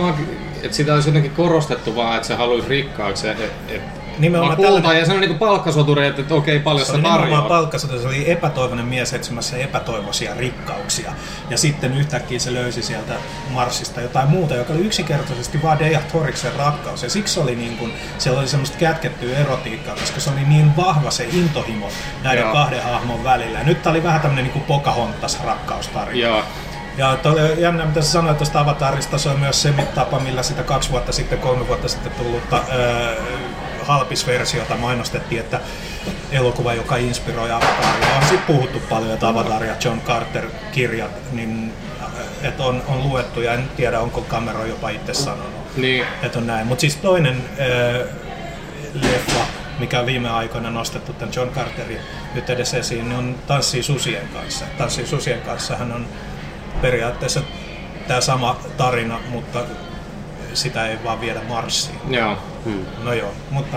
[0.62, 3.82] että sitä olisi jotenkin korostettu vaan, että se haluaisi rikkaaksi, että et,
[4.18, 7.28] nimenomaan kulta, tällainen- ja se on niinku palkkasoturi, että, että okei, paljon Se oli nimenomaan
[7.31, 7.48] tarjoaa.
[7.48, 11.12] palkkasota, se oli epätoivoinen mies etsimässä epätoivoisia rikkauksia.
[11.50, 13.12] Ja sitten yhtäkkiä se löysi sieltä
[13.50, 17.02] Marsista jotain muuta, joka oli yksinkertaisesti vaan Deja Toriksen rakkaus.
[17.02, 21.11] Ja siksi oli niin kuin, siellä oli semmoista kätkettyä erotiikkaa, koska se oli niin vahva
[21.11, 21.88] se intohimo
[22.22, 22.52] näiden Joo.
[22.52, 23.59] kahden hahmon välillä.
[23.59, 26.18] Ja nyt tää oli vähän tämmönen niin kuin Pocahontas rakkaustarina.
[26.28, 26.42] Joo.
[26.96, 30.62] Ja oli jännä, mitä sä sanoit tuosta Avatarista, se on myös se tapa, millä sitä
[30.62, 33.16] kaksi vuotta sitten, kolme vuotta sitten tullutta öö,
[33.88, 35.61] halpisversiota mainostettiin, että
[36.33, 38.16] elokuva, joka inspiroi Avataria.
[38.16, 41.72] On sitten puhuttu paljon, että Avatar ja John Carter-kirjat, niin
[42.42, 46.05] että on, on luettu ja en tiedä, onko Cameron jopa itse sanonut, Niin.
[46.22, 46.66] että on näin.
[46.66, 48.07] Mutta siis toinen öö,
[48.94, 49.40] leffa,
[49.79, 52.01] mikä on viime aikoina nostettu tämän John Carterin
[52.35, 54.64] yhteydessä esiin, niin on Tanssii susien kanssa.
[54.79, 56.07] Tanssii susien kanssa hän on
[56.81, 57.40] periaatteessa
[58.09, 59.59] tämä sama tarina, mutta
[60.55, 61.98] sitä ei vaan viedä Marsiin.
[62.09, 62.38] Joo.
[62.68, 63.04] Hmm.
[63.04, 63.76] No joo, mutta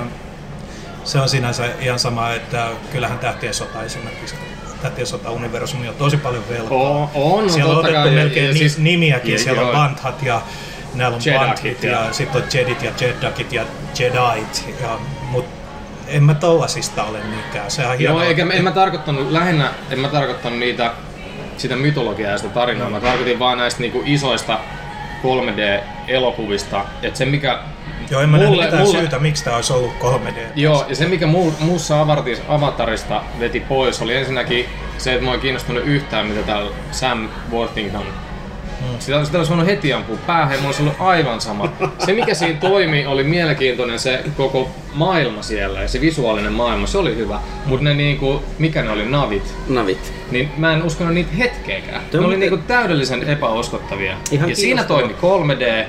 [1.04, 4.36] se on sinänsä ihan sama, että kyllähän Tähtien sota esimerkiksi,
[4.82, 6.77] Tähtien sota-universumi on tosi paljon velkaa.
[6.77, 9.75] On, on Siellä on otettu kai, melkein ja ni- siis- nimiäkin, ja- siellä on joo.
[9.75, 10.41] Banthat ja
[10.93, 13.65] näillä on Banthit ja, ja- sitten on Jedit ja Jedakit ja
[13.99, 14.89] Jedait, ja,
[15.30, 15.51] mutta
[16.08, 17.71] en mä tollasista ole niinkään.
[17.71, 18.19] Sehän on hienoa.
[18.21, 20.91] Joo, eikä en mä tarkoittanut, lähinnä en mä tarkoittanut niitä,
[21.58, 24.60] sitä mytologiaa ja sitä tarinaa, mä tarkoitin vaan näistä niinku isoista
[25.23, 27.60] 3D-elokuvista, että se mikä
[28.09, 30.39] Joo, en mä näe mulle- mitään mulle- syytä, miksi tämä olisi ollut 3D.
[30.55, 34.65] Joo, ja se mikä muu, muussa avatarista, avatarista veti pois oli ensinnäkin
[34.97, 38.03] se, että mua ei kiinnostunut yhtään mitä täällä Sam Worthington
[38.99, 41.69] sitä, sitä olisi voinut heti ampua päähän ja mulla olisi ollut aivan sama.
[42.05, 46.97] Se mikä siinä toimi oli mielenkiintoinen se koko maailma siellä ja se visuaalinen maailma, se
[46.97, 47.39] oli hyvä.
[47.65, 50.13] Mutta ne niinku, mikä ne oli, navit, Navit.
[50.31, 52.01] niin mä en uskonut niitä hetkeäkään.
[52.11, 54.17] Tuo Ne oli on- niinku täydellisen epäuskottavia.
[54.31, 55.85] Ihan ja siinä toimi 3D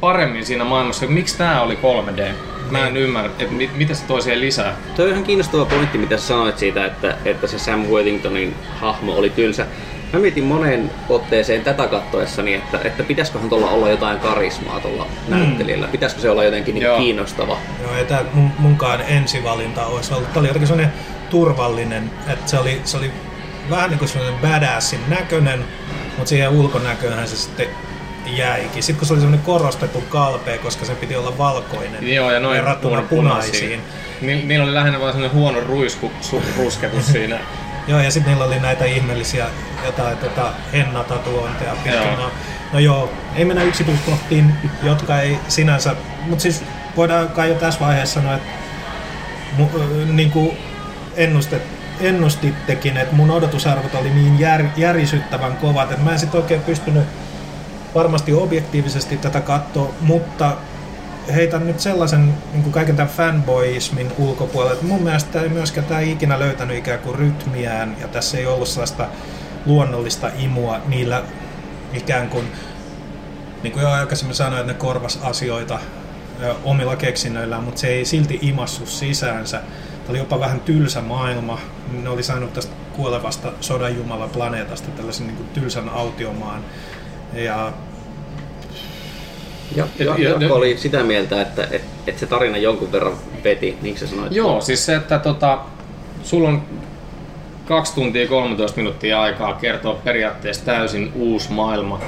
[0.00, 1.06] paremmin siinä maailmassa.
[1.06, 2.22] Miksi tää oli 3D?
[2.70, 4.76] Mä en ymmärrä, että mit, mitä se toi siihen lisää.
[4.96, 9.12] Tuo on ihan kiinnostava pointti, mitä sä sanoit siitä, että, että se Sam Worthingtonin hahmo
[9.12, 9.66] oli tylsä.
[10.12, 15.88] Mä mietin moneen otteeseen tätä kattoessani, että, että pitäisiköhän tuolla olla jotain karismaa tuolla näyttelijällä.
[15.88, 16.98] Pitäisikö se olla jotenkin niin Joo.
[16.98, 17.56] kiinnostava.
[17.82, 20.28] Joo, ei tää mun, munkaan ensivalinta olisi ollut.
[20.28, 20.94] Tämä oli jotenkin sellainen
[21.30, 23.10] turvallinen, että se oli, se oli
[23.70, 25.64] vähän niin kuin sellainen badassin näköinen,
[26.16, 27.68] mutta siihen ulkonäköönhän se sitten
[28.36, 28.82] jäikin.
[28.82, 32.56] Sitten kun se oli sellainen korostettu kalpea, koska se piti olla valkoinen Joo, ja noin
[32.56, 33.80] verrattuna punaisiin.
[34.20, 37.38] Ni, niillä oli lähinnä vaan sellainen huono ruisku, su, rusketus siinä.
[37.88, 39.46] Joo, ja sitten niillä oli näitä ihmeellisiä
[39.86, 41.92] jotain tota, hennatatuointeja pitkin.
[41.92, 42.30] Joo.
[42.72, 46.64] No, joo, ei mennä yksityiskohtiin, jotka ei sinänsä, mutta siis
[46.96, 48.48] voidaan kai jo tässä vaiheessa sanoa, että
[49.56, 49.66] mu,
[50.12, 50.58] niin kuin
[51.16, 51.62] ennustet,
[52.00, 57.04] ennustittekin, että mun odotusarvot oli niin jär, järisyttävän kovat, että mä en sit oikein pystynyt
[57.94, 60.56] varmasti objektiivisesti tätä katsoa, mutta
[61.34, 66.00] heitän nyt sellaisen niin kuin kaiken tämän fanboyismin ulkopuolelle, että mun mielestä ei myöskään tämä
[66.00, 69.08] ei ikinä löytänyt ikään kuin rytmiään ja tässä ei ollut sellaista
[69.66, 71.22] luonnollista imua niillä
[71.92, 72.52] ikään kuin,
[73.62, 75.80] niin kuin jo aikaisemmin sanoin, että ne korvas asioita
[76.64, 79.58] omilla keksinnöillään, mutta se ei silti imassu sisäänsä.
[79.58, 81.58] Tämä oli jopa vähän tylsä maailma.
[82.02, 86.64] Ne oli saanut tästä kuolevasta sodanjumala planeetasta tällaisen niin kuin tylsän autiomaan.
[87.34, 87.72] Ja
[89.76, 93.12] Ja, Ja- ja, ja- oli sitä mieltä, että et, et se tarina jonkun verran
[93.44, 94.32] veti, niin sä sanoit.
[94.32, 95.58] Joo, siis se, että tota,
[96.22, 96.62] sulla on
[97.68, 102.00] 2 tuntia 13 minuuttia aikaa kertoa periaatteessa täysin uusi maailma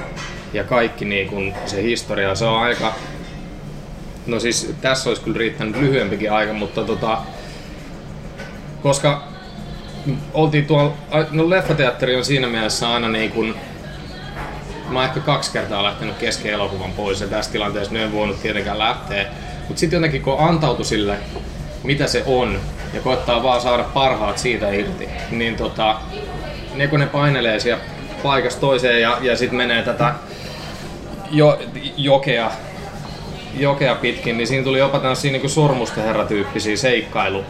[0.52, 2.94] ja kaikki niin kun se historia, se on aika...
[4.26, 7.18] No siis tässä olisi kyllä riittänyt lyhyempikin aika, mutta tota,
[8.82, 9.22] koska
[10.34, 10.92] oltiin tuolla,
[11.30, 13.54] no leffateatteri on siinä mielessä aina niin kuin,
[14.92, 18.78] mä oon ehkä kaksi kertaa lähtenyt kesken elokuvan pois ja tässä tilanteessa en voinut tietenkään
[18.78, 19.26] lähteä.
[19.68, 21.16] Mutta sitten jotenkin kun antautui sille,
[21.82, 22.60] mitä se on,
[22.94, 25.96] ja koettaa vaan saada parhaat siitä irti, niin tota,
[26.74, 27.82] ne kun ne painelee siellä
[28.22, 30.14] paikasta toiseen ja, ja sitten menee tätä
[31.30, 31.58] jo,
[31.96, 32.50] jokea,
[33.54, 37.44] jokea pitkin, niin siinä tuli jopa tämmöisiä niin sormusten herratyyppisiä seikkailu.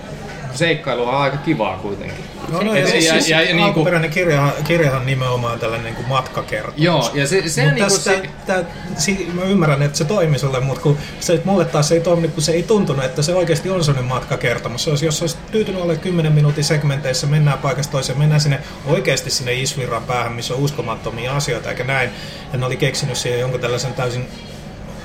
[0.52, 2.31] Seikkailuhan on aika kivaa kuitenkin.
[2.52, 5.94] No, no ja, siis, ja- siis ja- ja niinku- alkuperäinen kirjahan, kirjahan nimenomaan tällainen niin
[5.94, 6.80] kuin matkakertomus.
[6.80, 8.64] Joo, ja se, se niinku tässä, se, tää,
[8.98, 12.42] si, mä ymmärrän, että se toimi sulle, mutta kun se, mulle taas ei toimi, kun
[12.42, 14.84] se ei tuntunut, että se oikeasti on sellainen matkakertomus.
[14.84, 19.30] Se olisi, jos olisi tyytynyt olemaan 10 minuutin segmenteissä, mennään paikasta toiseen, mennään sinne oikeasti
[19.30, 22.10] sinne Isvirran päähän, missä on uskomattomia asioita, eikä näin.
[22.52, 24.28] Ja ne oli keksinyt siihen jonkun tällaisen täysin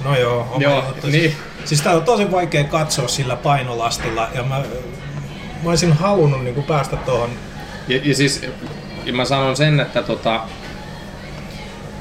[0.03, 1.35] No joo, Joo, niin.
[1.65, 4.61] Siis tää on tosi vaikea katsoa sillä painolastilla ja mä,
[5.63, 7.29] mä olisin halunnut niin kuin päästä tuohon
[7.87, 8.41] Ja, ja siis
[9.05, 10.41] ja mä sanon sen, että tota,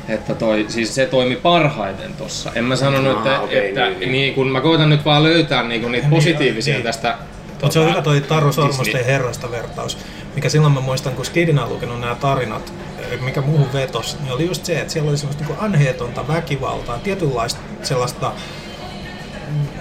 [0.09, 2.53] että toi, siis se toimi parhaiten tossa.
[2.55, 4.35] En mä sanonut, Ah, että, okei, että niin, niin, niin.
[4.35, 6.85] kun mä koitan nyt vaan löytää niinku niitä Niin, positiivisia niin.
[6.85, 7.19] tästä.
[7.51, 9.05] Mutta se on tota, hyvä toi Taru Sormusten Disney.
[9.07, 9.99] herrasta vertaus,
[10.35, 12.73] mikä silloin mä muistan, kun Skidina on lukenut nämä tarinat,
[13.21, 17.61] mikä muuhun vetos, niin oli just se, että siellä oli semmoista niin anheetonta väkivaltaa, tietynlaista
[17.83, 18.33] sellaista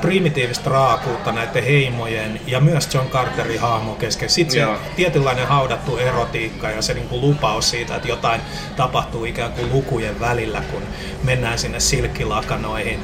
[0.01, 4.30] primitiivistä raakuutta näiden heimojen ja myös John Carterin hahmo kesken.
[4.30, 4.78] Sitten se Joo.
[4.95, 8.41] tietynlainen haudattu erotiikka ja se niin kuin lupaus siitä, että jotain
[8.75, 10.82] tapahtuu ikään kuin lukujen välillä, kun
[11.23, 12.99] mennään sinne silkkilakanoihin.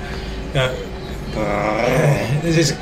[0.54, 0.70] Ja,
[1.86, 2.76] eh, siis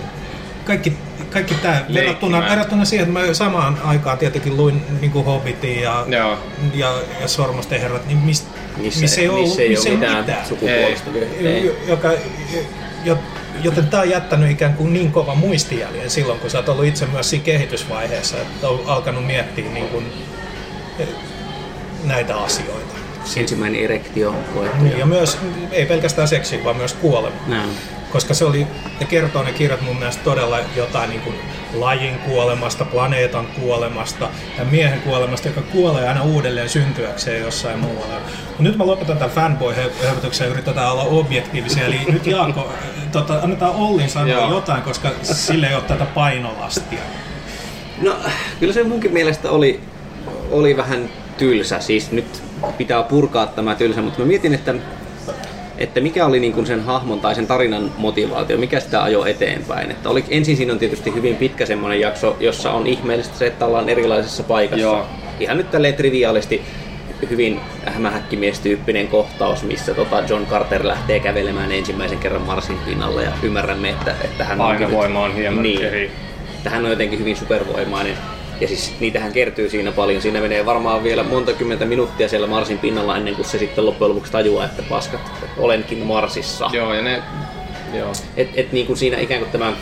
[0.66, 0.98] kaikki,
[1.30, 6.06] kaikki tämä verrattuna, verrattuna siihen, että mä samaan aikaan tietenkin luin niin kuin Hobbitin ja,
[6.08, 6.38] Joo.
[6.74, 10.46] ja, ja Sormusten herrat, niin mist, Missä, missä ei, ollut, missä ei missä ole mitään,
[10.46, 11.10] sukupuolista.
[11.40, 11.76] Ei.
[11.88, 12.12] joka,
[13.06, 13.18] jo,
[13.64, 17.06] joten tämä on jättänyt ikään kuin niin kova muistijäljen silloin, kun sä oot ollut itse
[17.06, 20.06] myös siinä kehitysvaiheessa, että on alkanut miettiä niin kuin,
[21.00, 21.08] eh,
[22.04, 22.96] näitä asioita.
[23.36, 24.84] Ensimmäinen erektio koettu.
[24.84, 25.38] Niin, ja myös,
[25.72, 27.36] ei pelkästään seksi, vaan myös kuolema.
[27.48, 27.70] Näin.
[28.12, 28.68] Koska se oli,
[29.00, 31.36] ne kertoo ne kirjat mun mielestä todella jotain niin kuin
[31.74, 38.16] lajin kuolemasta, planeetan kuolemasta ja miehen kuolemasta, joka kuolee aina uudelleen syntyäkseen jossain muualla.
[38.50, 41.86] Mut nyt mä lopetan tämän fanboy-höpötyksen ja yritetään olla objektiivisia.
[41.86, 42.74] Eli nyt Jaakko,
[43.12, 44.54] tota, annetaan Ollin sanoa Joo.
[44.54, 47.00] jotain, koska sille ei ole tätä painolastia.
[48.02, 48.16] No,
[48.60, 49.80] kyllä se munkin mielestä oli,
[50.52, 51.80] oli vähän tylsä.
[51.80, 52.44] Siis nyt
[52.78, 54.76] pitää purkaa tämä tylsä, mutta mä mietin, että,
[55.80, 59.92] että mikä oli niin kuin sen hahmon tai sen tarinan motivaatio, mikä sitä ajoi eteenpäin.
[59.92, 63.66] Että oli, ensin siinä on tietysti hyvin pitkä semmoinen jakso, jossa on ihmeellistä se, että
[63.66, 64.82] ollaan erilaisessa paikassa.
[64.82, 65.06] Joo.
[65.40, 66.62] Ihan nyt tälleen triviaalisti
[67.30, 73.90] hyvin hämähäkkimiestyyppinen kohtaus, missä tota John Carter lähtee kävelemään ensimmäisen kerran Marsin pinnalle ja ymmärrämme,
[73.90, 76.12] että, että hän on Painovoima on hieman niin, eri.
[76.58, 78.18] että hän on jotenkin hyvin supervoimainen.
[78.62, 80.22] Ja siis niitähän kertyy siinä paljon.
[80.22, 84.10] Siinä menee varmaan vielä monta kymmentä minuuttia siellä Marsin pinnalla ennen kuin se sitten loppujen
[84.10, 85.22] lopuksi tajuaa, että paskat,
[85.58, 86.70] olenkin Marsissa.
[86.74, 87.24] Joo, ja ne...
[87.94, 88.12] Joo.
[88.38, 89.74] Et, et niin kuin siinä ikään kuin tämä...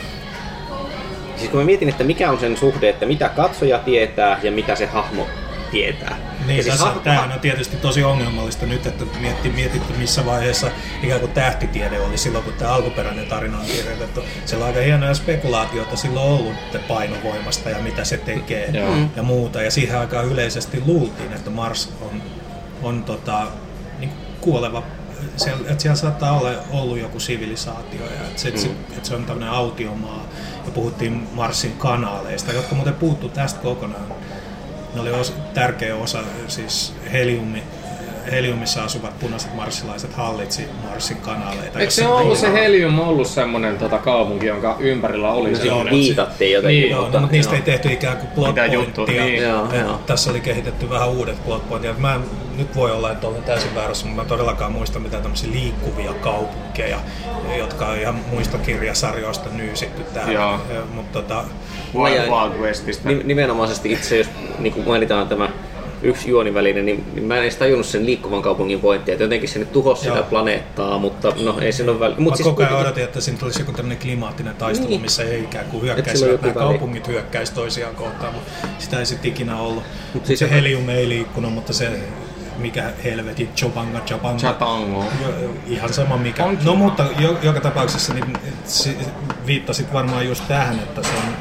[1.36, 4.74] Siis kun mä mietin, että mikä on sen suhde, että mitä katsoja tietää ja mitä
[4.74, 5.26] se hahmo
[5.70, 6.27] tietää.
[6.48, 10.70] Niin, siis tässä, hahmo- tämähän on tietysti tosi ongelmallista nyt, että mietti, mietitte missä vaiheessa
[11.02, 14.22] ikään kuin tähtitiede oli silloin, kun tämä alkuperäinen tarina on kirjoitettu.
[14.44, 16.54] Siellä on aika hienoja spekulaatioita silloin ollut
[16.88, 18.96] painovoimasta ja mitä se tekee Joo.
[19.16, 19.62] ja muuta.
[19.62, 22.22] Ja siihen aikaan yleisesti luultiin, että Mars on,
[22.82, 23.46] on tota,
[23.98, 24.82] niin kuoleva
[25.36, 28.58] siellä, että siellä saattaa olla ollut joku sivilisaatio ja että se, mm.
[28.58, 30.24] se, että se on tämmöinen autiomaa.
[30.64, 34.06] Ja puhuttiin Marsin kanaaleista, jotka muuten puuttu tästä kokonaan.
[34.94, 37.62] Ne oli osa, tärkeä osa, siis heliumi,
[38.30, 41.78] heliumissa asuvat punaiset marssilaiset hallitsi Marsin kanaaleita.
[41.78, 45.62] Eikö se ollut se Helium ollut semmonen tota, kaupunki, jonka ympärillä oli No se?
[45.62, 46.80] siinä viitattiin jotenkin.
[46.80, 49.24] Niin, Joo, no, mutta niistä ei tehty ikään kuin plot pointtia.
[49.24, 49.42] niin.
[49.42, 50.00] Joo, joo.
[50.06, 51.98] Tässä oli kehitetty vähän uudet plot pointit.
[51.98, 52.20] Mä en,
[52.56, 56.98] nyt voi olla, että olen täysin väärässä, mutta mä todellakaan muista mitään tämmöisiä liikkuvia kaupunkeja,
[57.58, 60.32] jotka on ihan muista kirjasarjoista nyysitty tähän.
[60.34, 60.52] Joo.
[60.74, 61.44] Ja, Mutta tota,
[61.94, 63.08] Wild Wild Westistä.
[63.08, 64.26] Nim- nimenomaisesti itse, jos
[64.58, 65.48] niin kuin mainitaan tämä
[66.02, 69.58] yksi juoniväline, niin, niin mä en edes tajunnut sen liikkuvan kaupungin pointtia, että jotenkin se
[69.58, 72.16] nyt tuhosi sitä planeettaa, mutta no ei sen ole väliä.
[72.18, 75.00] Mä siis koko ajan kuitenkin- odotin, että siinä tulisi joku tämmöinen klimaattinen taistelu, Niin.
[75.00, 76.68] missä ei ikään kuin on hyökkäisivät, joku nämä väli.
[76.68, 79.84] kaupungit hyökkäisi toisiaan kohtaan, mutta sitä ei sitten ikinä ollut.
[80.14, 81.90] Mut siis se se- helium ei liikkunut, mutta se
[82.58, 84.38] mikä helvetin Chopanga Chopanga.
[84.38, 85.04] Chatango.
[85.66, 86.44] Ihan sama mikä.
[86.44, 88.24] On no mutta jo, joka tapauksessa niin
[88.64, 88.96] si-
[89.46, 91.32] viittasit varmaan just tähän, että se on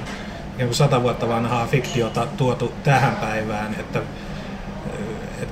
[0.56, 4.00] ikään kuin sata vuotta vanhaa fiktiota tuotu tähän päivään, että,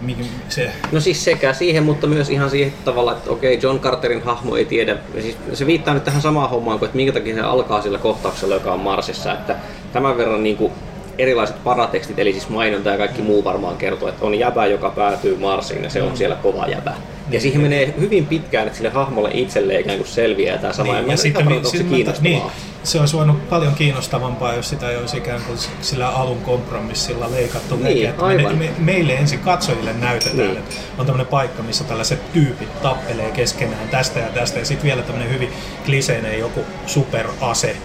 [0.02, 4.24] mikä se No siis sekä siihen, mutta myös ihan siihen tavalla, että okei, John Carterin
[4.24, 4.98] hahmo ei tiedä.
[5.22, 8.56] Siis se viittaa nyt tähän samaan hommaan kuin, että minkä takia se alkaa sillä kohtauksella,
[8.56, 9.34] joka on Marsissa.
[9.34, 9.56] Että
[9.94, 10.72] tämän verran niin kuin
[11.18, 15.38] erilaiset paratekstit, eli siis mainonta ja kaikki muu varmaan kertoo, että on jäbä, joka päätyy
[15.38, 16.94] Marsiin ja se on siellä kova jäbä.
[17.32, 20.94] Ja siihen menee hyvin pitkään, että sille hahmolle itselleen ikään kuin selviää tämä sama.
[20.94, 22.30] Niin, ja, ja sitten, mi- mi- onko se kiinnostavaa.
[22.30, 22.42] niin,
[22.86, 27.76] se olisi voinut paljon kiinnostavampaa, jos sitä ei olisi ikään kuin sillä alun kompromissilla leikattu
[27.76, 28.58] Niin, aivan.
[28.58, 30.58] me, me, meille ensin katsojille näytetään, Niin.
[30.58, 35.02] että on tämmöinen paikka, missä tällaiset tyypit tappelee keskenään tästä ja tästä, ja sitten vielä
[35.02, 35.50] tämmöinen hyvin
[35.86, 37.78] kliseinen joku superase,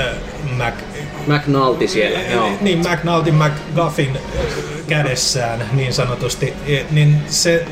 [0.00, 0.06] äh,
[0.56, 0.74] Mac,
[1.26, 2.48] McNulty siellä, joo.
[2.60, 4.42] niin McNulty McGuffin äh,
[4.88, 7.64] kädessään niin sanotusti, E, niin se,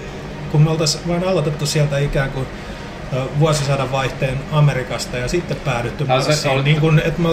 [0.53, 2.47] kun me oltaisiin vain aloitettu sieltä ikään kuin
[3.39, 7.29] vuosisadan vaihteen Amerikasta ja sitten päädytty Tää on se- Marsiin, olet- niin kuin, että me,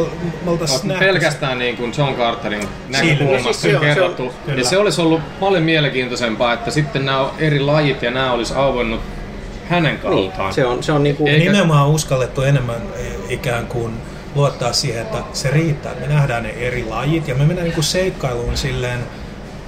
[0.45, 4.33] me oltaisiin pelkästään niin kuin John Carterin Siis näkökulmasta se on- se on- kerrottu.
[4.45, 4.57] kyllä.
[4.61, 9.01] ja se olisi ollut paljon mielenkiintoisempaa, että sitten nämä eri lajit ja nämä olisi auennut
[9.69, 10.53] hänen Niin, kauttaan.
[10.53, 13.93] se on, se on niinku, Eikä- nimenomaan uskallettu enemmän e, ikään kuin
[14.35, 17.73] luottaa siihen, että se riittää, että me nähdään ne eri lajit ja me mennään niin
[17.75, 18.99] kuin seikkailuun silleen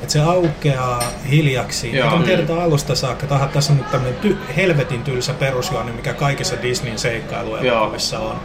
[0.02, 1.98] että se aukeaa hiljaksi.
[1.98, 2.08] Joo.
[2.08, 2.18] Joo.
[2.18, 6.56] Me tiedetään alusta saakka, aha, tässä on nyt tämmöinen ty- helvetin tylsä perusjuoni, mikä kaikissa
[6.62, 8.36] Disneyn seikkailuelokuvissa on.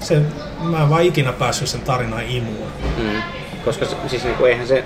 [0.00, 0.20] Se,
[0.60, 2.68] mä en vaan ikinä päässyt sen tarinan imuun.
[2.98, 3.22] Mm.
[3.64, 4.84] Koska se, siis niinku, eihän se...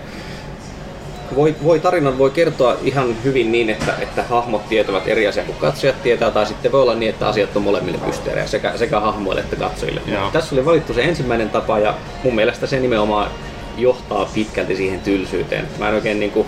[1.35, 5.59] Voi, voi tarinan voi kertoa ihan hyvin niin, että, että hahmot tietävät eri asiaa kuin
[5.59, 9.41] katsojat tietää, tai sitten voi olla niin, että asiat on molemmille mysteerejä, sekä, sekä hahmoille
[9.41, 10.01] että katsojille.
[10.07, 10.31] Joo.
[10.31, 13.31] Tässä oli valittu se ensimmäinen tapa, ja mun mielestä se nimenomaan
[13.79, 15.69] johtaa pitkälti siihen tylsyyteen.
[15.79, 16.47] Mä en oikein niinku...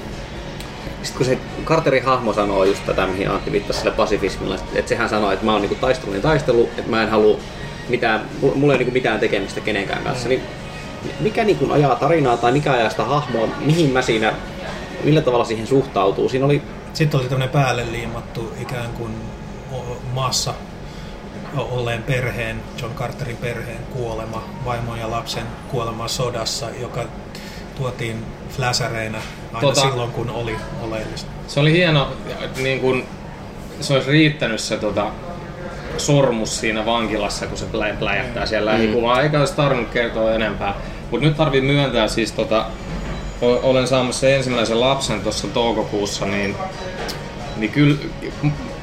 [1.03, 5.09] Sitten kun se Carterin hahmo sanoo just tätä, mihin Antti viittasi sillä pasifismilla, että sehän
[5.09, 7.39] sanoo, että mä oon niinku taistelullinen taistelu, että mä en halua
[7.89, 8.21] mitään,
[8.55, 10.43] mulla ei niinku mitään tekemistä kenenkään kanssa, niin
[11.21, 14.33] mikä niin kuin ajaa tarinaa tai mikä ajaa sitä hahmoa, mihin mä siinä,
[15.05, 16.29] millä tavalla siihen suhtautuu.
[16.29, 16.63] Siinä oli,
[16.93, 19.13] Sitten oli tämmöinen päälle liimattu ikään kuin
[20.15, 20.55] maassa
[21.57, 27.05] olleen perheen, John Carterin perheen kuolema, vaimon ja lapsen kuolema sodassa, joka
[27.77, 28.25] tuotiin
[28.57, 29.19] fläsäreinä
[29.53, 31.31] aina Tota- silloin, kun oli oleellista.
[31.49, 32.09] Se oli hieno,
[32.63, 33.05] niin kun
[33.81, 35.07] se olisi riittänyt se tota,
[35.99, 38.77] sormus siinä vankilassa, kun se plä- pläjähtää siellä Mm.
[38.79, 39.23] lähikuvaa.
[39.23, 40.75] Eikä olisi tarvinnut kertoa enempää.
[41.11, 42.67] Mutta nyt tarvii myöntää siis, tota,
[43.43, 46.57] olen saamassa ensimmäisen lapsen tuossa toukokuussa, niin,
[47.57, 47.97] niin kyllä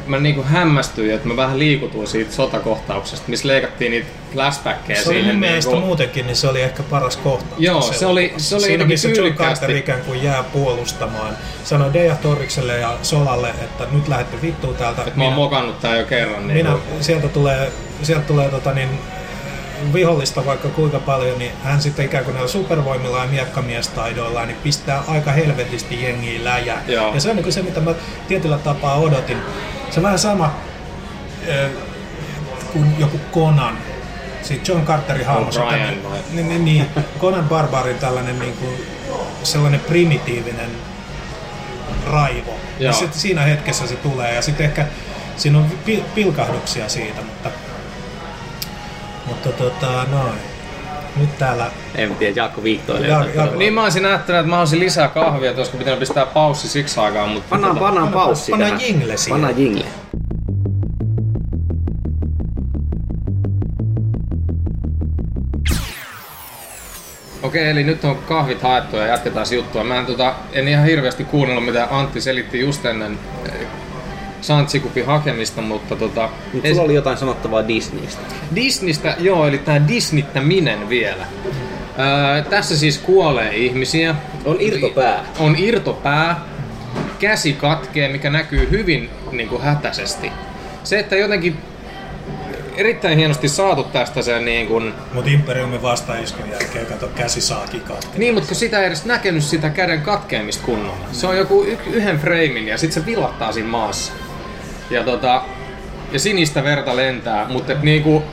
[0.07, 5.17] mä niinku hämmästyin, että mä vähän liikutuin siitä sotakohtauksesta, missä leikattiin niitä flashbackkejä Se oli
[5.17, 5.35] siihen.
[5.35, 7.55] mun mielestä niinku- muutenkin, niin se oli ehkä paras kohta.
[7.57, 9.33] Joo, se oli- se oli Siinä missä John.
[9.33, 11.37] Carter ikään kuin jää puolustamaan.
[11.63, 15.01] Sanoi Deja Torrikselle ja Solalle, että nyt lähdette vittuun täältä.
[15.01, 16.47] Että mä oon mokannut tää jo kerran.
[16.47, 17.71] Niin minä, sieltä tulee,
[18.03, 18.89] sieltä tulee tota niin,
[19.93, 25.03] vihollista vaikka kuinka paljon, niin hän sitten ikään kuin näillä supervoimilla ja miekkamiestaidoilla niin pistää
[25.07, 26.83] aika helvetisti jengiä läjää.
[26.87, 27.13] Joo.
[27.13, 27.91] Ja se on niin kuin se, mitä mä
[28.27, 29.37] tietyllä tapaa odotin.
[29.91, 30.53] Se on vähän sama
[31.47, 31.69] ö,
[32.73, 33.77] kuin joku Conan.
[34.41, 35.51] Siitä John Carterin hahmo.
[35.51, 36.19] se on O'Brien tämmönen- vai?
[36.31, 36.87] Niin, niin, niin,
[37.19, 38.81] Conan Barbarin tällainen niin kuin,
[39.43, 40.69] sellainen primitiivinen
[42.11, 42.55] raivo.
[42.79, 44.85] Ja sitten siinä hetkessä se tulee ja sitten ehkä
[45.37, 47.49] siinä on pi- pilkahduksia siitä, mutta,
[49.25, 50.39] mutta tota, noin.
[51.19, 53.09] Nyt täällä en tiedä, Jaakko viihtoilee.
[53.09, 53.49] Ja- jotain.
[53.51, 56.67] ja- Niin mä olisin ajatellut, että mä olisin lisää kahvia, että olisiko pitänyt pistää paussi
[56.67, 57.49] siksi aikaa, mutta...
[57.49, 58.85] Pannaan, tota- pannaan Pannaan- paussi pannaan tähän.
[58.87, 59.41] jingle siihen.
[59.41, 59.85] Pannaan jingle.
[67.43, 69.83] Okei, eli nyt on kahvit haettu ja jatketaan juttua.
[69.83, 73.19] Mä en, tota, en ihan hirveästi kuunnellut, mitä Antti selitti just ennen
[74.41, 78.21] Santsikupin hakemista, mutta tota, Mutta sulla oli jotain sanottavaa Disneystä.
[78.55, 81.25] Disneystä, joo, eli tää Disneyttäminen vielä.
[81.99, 84.15] Öö, tässä siis kuolee ihmisiä.
[84.45, 85.23] On irtopää.
[85.39, 86.39] On irtopää.
[87.19, 90.31] Käsi katkee, mikä näkyy hyvin niin kuin hätäisesti.
[90.83, 91.57] Se, että jotenkin
[92.77, 98.17] erittäin hienosti saatu tästä se niin kuin, Mutta Imperiumin vastaiskun jälkeen kato käsi saakin katke.
[98.17, 101.05] Niin, mutta kun sitä ei edes näkenyt sitä käden katkeamista kunnolla.
[101.11, 104.13] Se on joku y- yhden freimin ja sitten se vilahtaa siinä maassa.
[104.89, 105.41] Ja, tota,
[106.11, 108.23] ja sinistä verta lentää, mutta et niinku,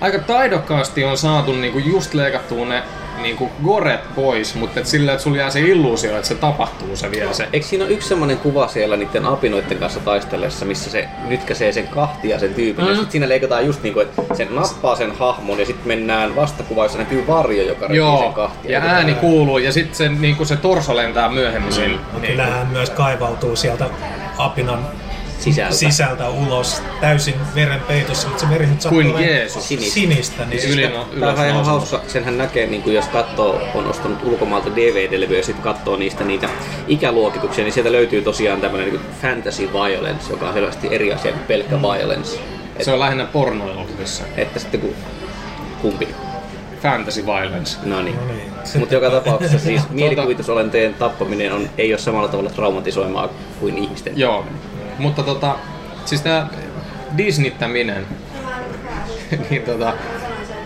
[0.00, 2.82] aika taidokkaasti on saatu niinku just leikattua ne
[3.22, 7.10] niinku goret pois, mutta et sillä, että sulla jää se illuusio, että se tapahtuu se
[7.10, 7.48] vielä se.
[7.52, 11.88] Eikö siinä ole yksi semmonen kuva siellä niiden apinoiden kanssa taistellessa, missä se nytkäsee sen
[11.88, 12.90] kahtia sen tyypin, mm.
[12.90, 13.00] ja Mm.
[13.00, 16.98] sit siinä leikataan just niinku, että sen nappaa sen hahmon, ja sitten mennään vastakuva, jossa
[16.98, 18.70] näkyy varjo, joka repii sen Joo, kahtia.
[18.72, 21.92] ja ääni kuuluu ja sitten se, niinku se torso lentää myöhemmin siinä.
[21.94, 22.26] Mutta Niinku.
[22.26, 23.86] kyllähän myös kaivautuu sieltä
[24.38, 24.86] apinan
[25.38, 25.74] Sisältä.
[25.74, 29.68] sisältä ulos täysin veren peitossa, mutta se veri nyt sattuu Kuin Jeesus.
[29.68, 29.94] Sinistä.
[29.94, 30.44] sinistä.
[30.44, 34.70] Niin Yli- Tämä on ihan hauska, senhän näkee, niin kuin jos katsoo, on ostanut ulkomaalta
[34.76, 36.48] DVD-levyä ja sitten katsoo niistä niitä
[36.88, 41.44] ikäluokituksia, niin sieltä löytyy tosiaan tämmöinen niin fantasy violence, joka on selvästi eri asia kuin
[41.46, 42.38] pelkkä violence.
[42.76, 44.24] Et, Se on lähinnä pornoelokuvissa.
[44.36, 44.94] että sitten kun,
[45.82, 46.08] kumpi?
[46.82, 47.76] Fantasy violence.
[47.84, 48.16] No niin.
[48.16, 48.52] No niin.
[48.78, 53.28] Mutta joka tapauksessa siis mielikuvitusolenteen tappaminen on, ei ole samalla tavalla traumatisoimaa
[53.60, 54.18] kuin ihmisten.
[54.18, 54.44] Joo,
[54.98, 55.56] mutta tota,
[56.04, 56.46] siis tää
[57.16, 58.06] Disneyttäminen,
[59.50, 59.92] niin tota,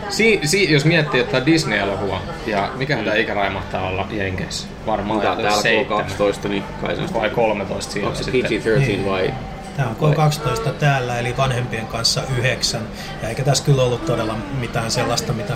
[0.09, 4.69] si, si, jos miettii, että Disney-elokuva, ja mikä tämä ikäraja mahtaa olla Jenkeissä?
[4.87, 8.51] Varmaan Tää, täällä seitsemän 12, niin kai se on vai 13 siinä Onko se sitten.
[8.51, 9.07] PG-13 Niin.
[9.07, 9.35] vai?
[9.77, 12.83] Tämä on K12 täällä, eli vanhempien kanssa yhdeksän.
[13.23, 15.55] Ja eikä tässä kyllä ollut todella mitään sellaista, mitä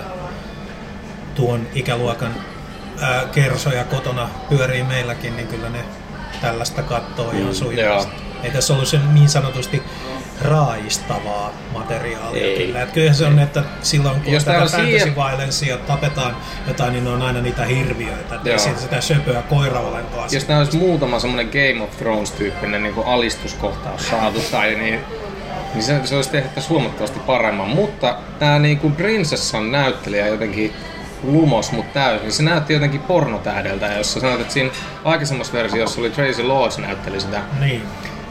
[1.35, 2.35] tuon ikäluokan
[3.01, 5.79] ää, kersoja kotona pyörii meilläkin, niin kyllä ne
[6.41, 8.13] tällaista kattoo ihan Mm, sujuvasti.
[8.43, 9.83] Ei tässä ollut se niin sanotusti
[10.43, 12.67] raajistavaa materiaalia Ei.
[12.67, 12.83] kyllä.
[12.83, 16.37] Että kyllähän se on, että silloin kun Jos tätä fantasy siihen- violencea tapetaan
[16.69, 18.39] jotain, niin ne on aina niitä hirviöitä.
[18.45, 18.59] Joo.
[18.59, 20.27] Siitä sitä söpöä koiraolentoa.
[20.31, 25.01] Jos tää olisi muutama semmonen Game of Thrones-tyyppinen niin alistuskohtaus saatu tai niin,
[25.75, 27.69] niin se, se olisi tehty huomattavasti paremman.
[27.69, 30.73] Mutta tää niin kuin prinsessan näyttelijä jotenkin
[31.23, 32.33] lumos mut täysin.
[32.33, 34.71] Se näytti jotenkin pornotähdeltä, ja jos sä sanoit, että siinä
[35.05, 37.41] aikaisemmassa versiossa oli Tracy Lords näytteli sitä.
[37.61, 37.83] Niin.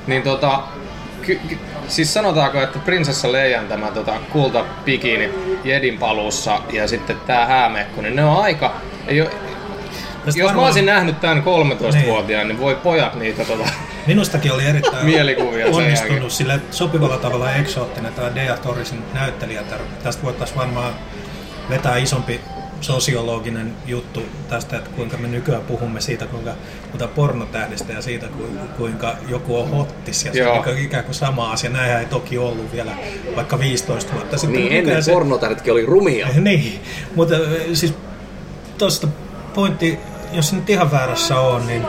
[0.07, 0.59] Niin tota,
[1.21, 5.29] ky- ky- siis sanotaanko, että Prinsessa Leijan tämä tota, kulta bikini
[5.63, 8.73] Jedin paluussa ja sitten tää häämekko, niin ne on aika...
[9.07, 9.29] Ei oo,
[10.25, 13.69] jos varmaan- mä olisin nähnyt tämän 13-vuotiaan, niin voi pojat niitä tota,
[14.07, 19.61] Minustakin oli erittäin Mielikuvia onnistunut sille sopivalla tavalla eksoottinen tämä Dea Torresin näyttelijä.
[20.03, 20.93] Tästä voitaisiin varmaan
[21.69, 22.41] vetää isompi
[22.81, 26.53] sosiologinen juttu tästä, että kuinka me nykyään puhumme siitä, kuinka
[26.85, 30.63] puhutaan pornotähdistä ja siitä, ku- kuinka joku on hottis ja se Joo.
[30.67, 31.69] on ikään kuin sama asia.
[31.69, 32.91] Näinhän ei toki ollut vielä
[33.35, 34.59] vaikka 15 vuotta sitten.
[34.59, 36.27] Niin mutta ennen se- pornotähdetkin oli rumia.
[36.39, 36.81] niin,
[37.15, 37.35] mutta
[37.73, 37.93] siis
[38.77, 39.07] tuosta
[39.53, 39.99] pointti,
[40.33, 41.85] jos nyt ihan väärässä on, niin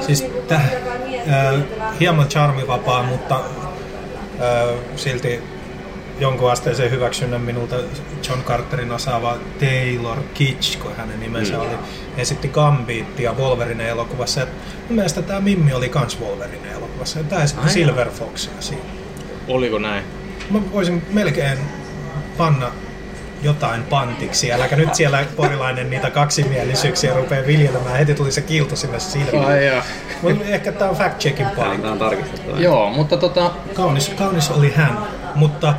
[0.00, 1.54] siis tämä äh,
[2.00, 5.55] hieman charmivapaa, mutta äh, silti
[6.20, 7.76] jonkun asteisen hyväksynnän minulta
[8.28, 11.60] John Carterin osaava Taylor Kitsch, kun hänen nimensä Mm.
[11.60, 11.68] oli,
[12.16, 14.40] esitti Gambittia Wolverine elokuvassa.
[14.40, 14.46] Ja
[14.88, 17.24] mun mielestä tämä Mimmi oli kans Wolverine elokuvassa.
[17.24, 18.82] Tämä esitti Ai Silver Foxia siinä.
[19.48, 20.04] Oliko näin?
[20.50, 21.58] Mä voisin melkein
[22.38, 22.66] panna
[23.42, 24.52] jotain pantiksi.
[24.52, 27.96] Äläkä nyt siellä porilainen niitä kaksimielisyyksiä rupee viljelemään.
[27.96, 28.98] Heti tuli se kilto sinne.
[30.22, 31.90] Mut ehkä tää on fact checkin Tää paikka.
[31.90, 32.58] on tarkistettava.
[32.58, 34.98] Joo, mutta tota, Kaunis, kaunis oli hän,
[35.34, 35.74] mutta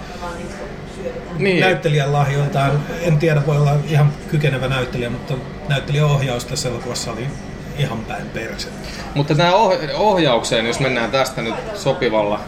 [1.38, 1.62] niin.
[1.62, 5.34] näyttelijän lahjoiltaan, en tiedä, voi olla ihan kykenevä näyttelijä, mutta
[5.70, 7.28] näyttelijän ohjaus tässä elokuvassa oli
[7.78, 8.68] ihan päin perse.
[9.16, 9.54] Mutta tämä
[9.94, 12.40] ohjaukseen, jos mennään tästä nyt sopivalla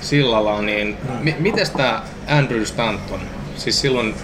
[0.00, 3.20] sillalla, niin mi- mites tämä Andrew Stanton?
[3.56, 4.14] Siis silloin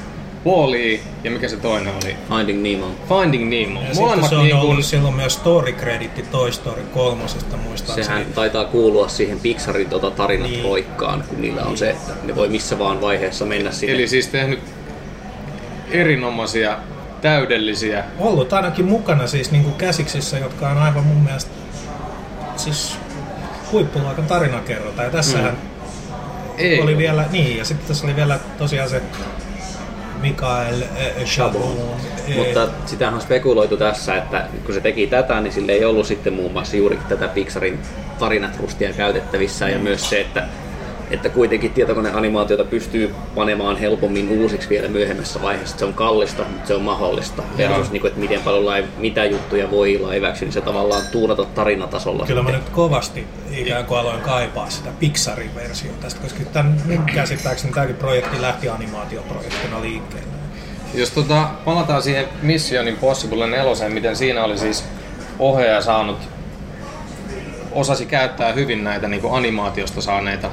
[0.46, 2.16] Wall-E ja mikä se toinen oli?
[2.28, 2.86] Finding Nemo.
[3.08, 3.80] Finding Nemo.
[3.80, 8.04] Ja sitten Molemmat se on niin ollut kuin, silloin myös story-kreditti Toy Story kolmosesta muistaakseni.
[8.04, 11.28] Sehän taitaa kuulua siihen Pixarin tota tarinatroikkaan, Niin.
[11.28, 13.94] kun niillä on se, että ne voi missä vaan vaiheessa mennä sinne.
[13.94, 14.60] eli siis tehnyt
[15.90, 16.78] erinomaisia,
[17.20, 18.04] täydellisiä.
[18.18, 21.50] ollut ainakin mukana siis niin kuin käsiksissä, jotka on aivan mun mielestä
[22.56, 22.98] siis
[23.72, 25.02] huippuluokan tarinankerronta.
[25.02, 25.58] Ja tässähän
[26.58, 26.80] Ei.
[26.80, 29.02] oli vielä, niin, ja sitten tässä oli vielä tosiaan se
[30.20, 31.76] Mikael eh, Chabon.
[32.28, 36.06] eh, Mutta sitähän on spekuloitu tässä, että kun se teki tätä, niin sille ei ollut
[36.06, 37.78] sitten muun muassa juuri tätä Pixarin
[38.18, 40.44] tarinatrustia käytettävissä ja myös se, että
[41.10, 45.78] että kuitenkin tietokoneanimaatiota pystyy panemaan helpommin uusiksi vielä myöhemmässä vaiheessa.
[45.78, 47.42] Se on kallista, mutta se on mahdollista.
[47.56, 51.02] Versus, niin kuin, että miten paljon live, mitä juttuja voi live action, niin se tavallaan
[51.12, 52.26] tuunata tarinatasolla.
[52.26, 52.64] Kyllä mä sitten.
[52.64, 57.96] nyt kovasti ikään kuin aloin kaipaa sitä Pixarin versiota tästä, koska tämän mun käsittääkseni tämäkin
[57.96, 60.36] projekti lähti animaatioprojektina liikkeelle.
[60.94, 64.84] Jos tota, palataan siihen Mission Impossible 4, miten siinä oli siis
[65.38, 66.18] ohjaaja saanut,
[67.72, 70.50] osasi käyttää hyvin näitä niin kuin animaatiosta saaneita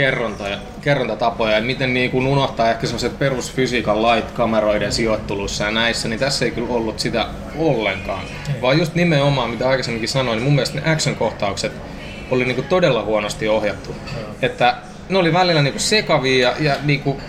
[0.00, 0.44] kerronta,
[0.80, 6.20] kerrontatapoja, ja miten niin kuin unohtaa ehkä sellaiset perusfysiikan lait kameroiden sijoittelussa ja näissä, niin
[6.20, 7.26] tässä ei kyllä ollut sitä
[7.58, 8.24] ollenkaan.
[8.54, 8.62] Ei.
[8.62, 11.72] Vaan just nimenomaan, mitä aikaisemminkin sanoin, niin mun mielestä ne action-kohtaukset
[12.30, 13.96] oli niin todella huonosti ohjattu.
[14.42, 14.76] Että
[15.08, 17.22] ne oli välillä niin sekavia ja, ja niin kuin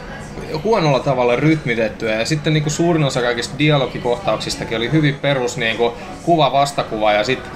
[0.64, 5.78] huonolla tavalla rytmitettyä ja sitten niin kuin suurin osa kaikista dialogikohtauksistakin oli hyvin perus niin
[5.78, 5.94] kuin
[6.24, 7.52] kuva vastakuva ja sitten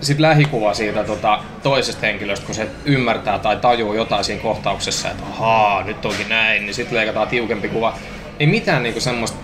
[0.00, 5.22] sit lähikuva siitä tota, toisesta henkilöstä, kun se ymmärtää tai tajuu jotain siinä kohtauksessa, että
[5.26, 7.98] ahaa, nyt onkin näin, niin sitten leikataan tiukempi kuva.
[8.40, 9.38] Ei mitään niinku semmoista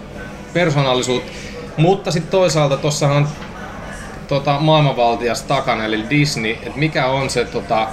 [0.53, 1.33] persoonallisuutta,
[1.77, 3.29] mutta sitten toisaalta tossahan
[4.29, 7.89] tota, maailmanvaltias takana, eli Disney, että mikä on se tota,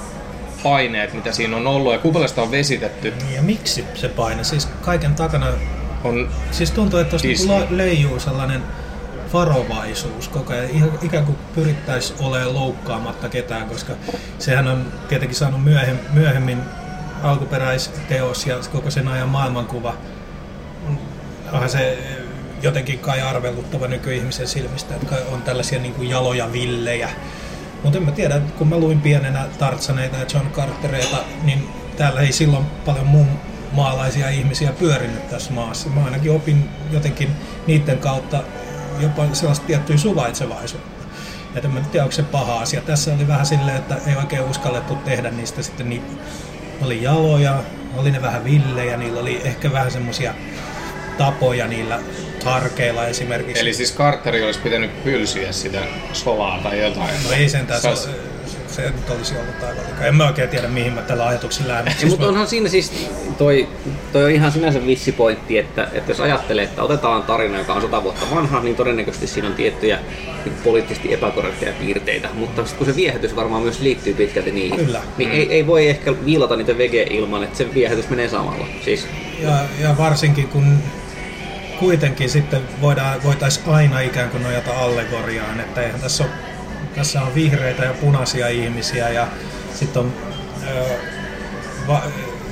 [0.63, 4.43] paineet, mitä siinä on ollut ja kuinka sitä on vesitetty, Ja miksi se paine?
[4.43, 5.47] Siis kaiken takana
[6.03, 8.63] on Siis tuntuu, että tuossa niinku leijuu sellainen
[9.33, 10.69] varovaisuus koko ajan.
[10.69, 13.93] Ihan, ikään kuin pyrittäisiin olemaan loukkaamatta ketään, koska
[14.39, 16.61] sehän on tietenkin saanut myöhem, myöhemmin
[17.23, 19.93] alkuperäisteos ja koko sen ajan maailmankuva.
[21.51, 21.97] Onhan se
[22.61, 27.09] jotenkin kai arveluttava nykyihmisen silmistä, että on tällaisia niin kuin jaloja villejä.
[27.83, 32.31] Mutta en mä tiedä, kun mä luin pienenä Tartsaneita ja John Cartereita, niin täällä ei
[32.31, 33.27] silloin paljon muun
[33.71, 35.89] maalaisia ihmisiä pyörinyt tässä maassa.
[35.89, 37.35] Mä ainakin opin jotenkin
[37.67, 38.43] niiden kautta
[38.99, 41.03] jopa sellaista tiettyä suvaitsevaisuutta.
[41.55, 42.81] Ja en tiedä, onko se paha asia.
[42.81, 46.03] Tässä oli vähän silleen, että ei oikein uskallettu tehdä niistä sitten niin
[46.81, 47.63] oli jaloja,
[47.97, 50.33] oli ne vähän villejä, niillä oli ehkä vähän semmoisia
[51.17, 51.99] tapoja niillä
[52.45, 53.61] harkeilla esimerkiksi.
[53.61, 55.81] Eli siis Carteri olisi pitänyt pylsyä sitä
[56.13, 57.23] solaa tai jotain.
[57.23, 58.09] No ei sentään, se, Se
[58.73, 60.05] se, nyt olisi ollut aivan liikaa.
[60.05, 61.95] En mä oikein tiedä, mihin mä tällä ajatuksella lähden.
[62.01, 63.67] Ja, mutta onhan siinä siis, toi,
[64.13, 67.81] toi on ihan sinänsä vissi pointti, että, että jos ajattelee, että otetaan tarina, joka on
[67.81, 69.99] sata vuotta vanha, niin todennäköisesti siinä on tiettyjä
[70.45, 72.29] niin poliittisesti epäkorrekteja piirteitä.
[72.33, 75.01] Mutta sit kun se viehätys varmaan myös liittyy pitkälti niihin, Kyllä.
[75.17, 78.67] niin ei, ei voi ehkä viilata niitä vege ilman, että se viehätys menee samalla.
[78.85, 79.07] Siis
[79.41, 80.77] Ja, ja varsinkin kun,
[81.79, 86.31] kuitenkin sitten voidaan, voitaisiin aina ikään kuin nojata allegoriaan, että eihän tässä, ole,
[86.95, 89.27] tässä on vihreitä ja punaisia ihmisiä ja
[89.73, 90.13] sitten on
[90.67, 90.83] ö,
[91.87, 92.01] va,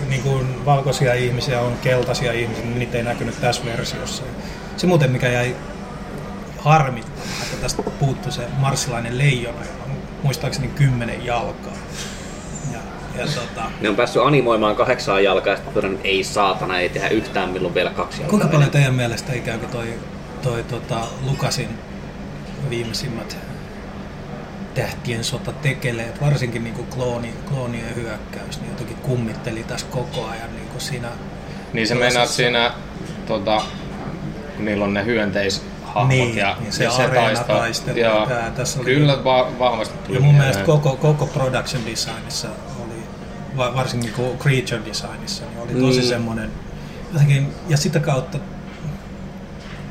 [0.09, 4.23] niin kuin valkoisia ihmisiä, on keltaisia ihmisiä, niin niitä ei näkynyt tässä versiossa.
[4.77, 5.55] Se muuten mikä jäi
[6.57, 9.91] harmittaa, että tästä puuttuu se marssilainen leijona, jolla on
[10.23, 11.73] muistaakseni kymmenen jalkaa.
[12.71, 12.79] Ja,
[13.15, 17.49] ja tota, Ne on päässyt animoimaan kahdeksaan jalkaa ja sitten ei saatana, ei tehdä yhtään
[17.49, 18.29] milloin vielä kaksi jalkaa.
[18.29, 19.93] Kuinka paljon teidän mielestä ikään kuin toi,
[20.41, 21.69] toi tota Lukasin
[22.69, 23.50] viimeisimmät
[24.75, 30.55] tähtien sota tekeleet, varsinkin niin kuin klooni, kloonien hyökkäys, niin jotenkin kummitteli tässä koko ajan
[30.55, 31.07] niin kuin siinä
[31.73, 32.71] Niin se meinaat siinä,
[33.27, 33.61] tota,
[34.55, 37.07] kun niillä on ne hyönteishahmot Niin, ja, niin se se
[37.47, 37.91] taisto.
[37.91, 41.85] ja Joo, tää tässä oli- kyllä va- vahvasti tuli Ja mun mielestä koko, koko production
[41.85, 42.47] designissa
[42.85, 43.03] oli,
[43.57, 46.09] va- varsinkin kuin creature designissa, niin oli tosi Niin.
[46.09, 46.51] semmoinen,
[47.13, 48.37] jotenkin, ja sitä kautta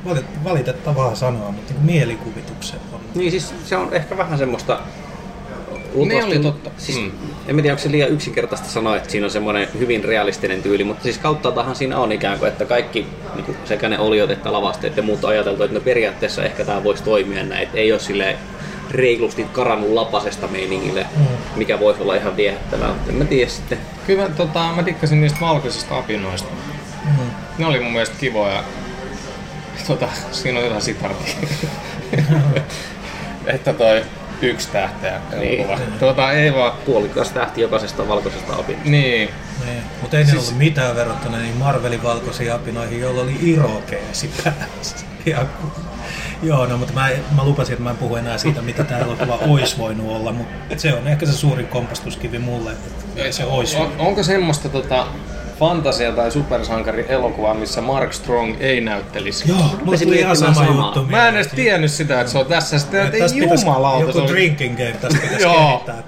[0.06, 2.80] valit- valitettavaa sanoa, mutta niin mielikuvituksen.
[3.14, 4.78] Niin siis se on ehkä vähän semmoista...
[5.94, 6.70] Ne oli totta.
[6.78, 7.04] Siis, Mm.
[7.04, 7.10] mm.
[7.48, 11.02] En tiedä, onko se liian yksinkertaista sanoa, että siinä on semmoinen hyvin realistinen tyyli, mutta
[11.02, 14.96] siis kauttaaltahan siinä on ikään kuin, että kaikki niin kuin sekä ne oliot että lavasteet
[14.96, 18.00] ja muut on ajateltu, että no periaatteessa ehkä tämä voisi toimia näin, että ei ole
[18.00, 18.36] sille
[18.90, 21.24] reilusti karannut lapasesta meiningille, Mm.
[21.56, 23.78] mikä voisi olla ihan viehättävää, mutta en mä tiedä sitten.
[24.06, 26.48] Kyllä tota, mä tikkasin niistä valkoisista apinoista.
[27.04, 27.30] Mm.
[27.58, 28.64] Ne oli mun mielestä kivoja.
[29.86, 31.34] Tota, siinä on jotain sitartia.
[33.46, 34.04] että toi
[34.42, 35.60] yksi tähteä Niin.
[35.60, 35.78] elokuva.
[36.00, 36.72] Tota, ei vaan.
[36.86, 38.90] Puolikas tähti jokaisesta valkoisesta apinasta.
[38.90, 39.30] Niin.
[39.66, 44.30] Niin, mutta ei ne Siis- ollut mitään verrattuna niin Marvelin valkoisiin apinoihin, joilla oli irokeesi
[44.44, 44.96] päässä.
[45.26, 45.46] Ja,
[46.42, 49.38] joo, no, mutta mä, mä lupasin, että mä en puhu enää siitä, mitä tämä elokuva
[49.48, 53.92] olisi voinut olla, mutta se on ehkä se suurin kompastuskivi mulle, että se olisi on,
[53.98, 55.06] onko semmoista tota,
[55.60, 59.48] fantasia- tai supersankari elokuvaa, missä Mark Strong ei näyttelisi?
[59.48, 60.86] Joo, Rupesin tuli ihan sama samaa.
[60.86, 61.02] juttu.
[61.10, 62.78] Mä en edes tiennyt sitä, että se on tässä.
[62.78, 64.18] Sitten, että Tästä jumalauta.
[64.18, 66.02] Joku drinking game tästä pitäisi kehittää.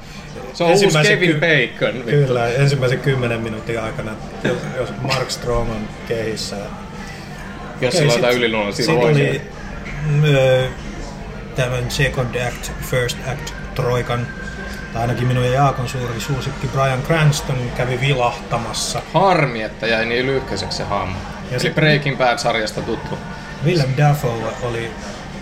[0.55, 1.95] Se on uusi Kevin ky- Bacon.
[1.95, 2.11] vittu.
[2.27, 4.13] Kyllä, ensimmäisen kymmenen minuutin aikana,
[4.45, 6.57] jos, jos Mark Strong on kehissä.
[7.81, 9.41] Jos sillä on jotain yliluonnollisia oli
[10.11, 10.23] mm,
[11.57, 14.27] tämän Second Act, First Act Troikan,
[14.93, 19.03] tai ainakin minun ja Jaakon suuri suosikki Brian Cranston kävi vilahtamassa.
[19.15, 21.17] Harmi, että jäi niin lyhkäiseksi se hahmo.
[21.51, 23.19] Ja Eli sit- Breaking Bad-sarjasta tuttu.
[23.65, 24.91] Willem Dafoe oli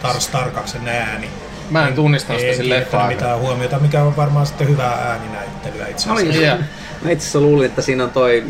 [0.03, 1.29] Tars Tarkaksen ääni.
[1.71, 3.07] Mä en tunnistanut sitä leffaa.
[3.09, 6.41] mitään huomiota, mikä on varmaan sitten hyvää ääninäyttelyä itse asiassa.
[6.41, 6.65] Oli.
[7.03, 8.45] Mä itse asiassa luulin, että siinä on toi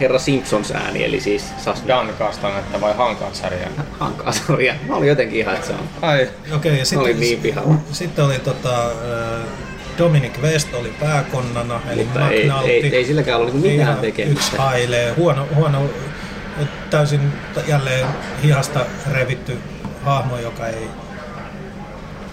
[0.00, 3.68] herra Simpsons ääni, eli siis Sasmi Dan Castanetta vai Hankansarja?
[3.98, 4.74] Hankaa sarja.
[4.88, 5.88] Mä olin jotenkin ihan, että se on.
[6.02, 7.74] Ai, Okei, ja Oli sitten, niin pihalla.
[7.92, 8.90] sitten oli tota,
[9.98, 12.70] Dominic West oli pääkonnana, eli Mutta ei, McNulty.
[12.70, 14.40] ei, ei silläkään ollut niinku mitään Ihan tekemistä.
[14.46, 15.82] Yksi hailee, huono, huono,
[16.90, 17.32] täysin
[17.66, 18.06] jälleen
[18.42, 19.58] hihasta revitty
[20.04, 20.88] hahmo, joka ei,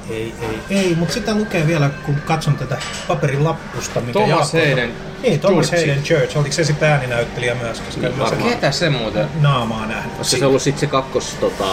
[0.09, 0.95] ei, ei, ei.
[0.95, 4.91] mutta sitä lukee vielä, kun katson tätä paperin lappusta, mikä Thomas Jaakko- Hayden
[5.22, 5.88] Niin, Thomas Churchi.
[5.88, 6.38] Hayden Church.
[6.38, 8.49] Oliko se sitten ääninäyttelijä myös, koska sen varmaan.
[8.49, 9.28] ketä se muuten?
[9.41, 10.14] naamaa nähnyt.
[10.18, 11.66] Olisiko se ollut sitten se kakkos tota,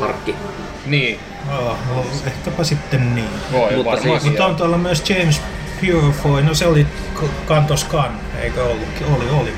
[0.00, 0.34] harkki?
[0.86, 1.20] Niin,
[1.58, 3.28] Oh, no, ehkäpä sitten niin.
[3.52, 5.42] voi Mutta siis- Mutta on tuolla myös James
[5.80, 6.86] Purefoy, no se oli
[7.46, 8.10] Kantos Kan,
[8.42, 9.06] eikö ollutkin?
[9.06, 9.52] Oli, oli.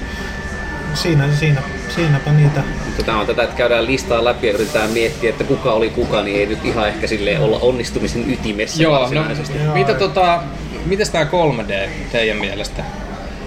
[0.94, 1.62] Siinä, siinä,
[1.94, 2.62] siinäpä niitä.
[2.86, 6.22] Mutta tämä on tätä, että käydään listaa läpi ja yritetään miettiä, että kuka oli kuka,
[6.22, 9.58] niin ei nyt ihan ehkä silleen olla onnistumisen ytimessä Joo, no, varsinaisesti.
[9.64, 9.74] Joo.
[9.74, 10.42] mitä tota,
[10.86, 12.82] mites tää 3D teidän mielestä?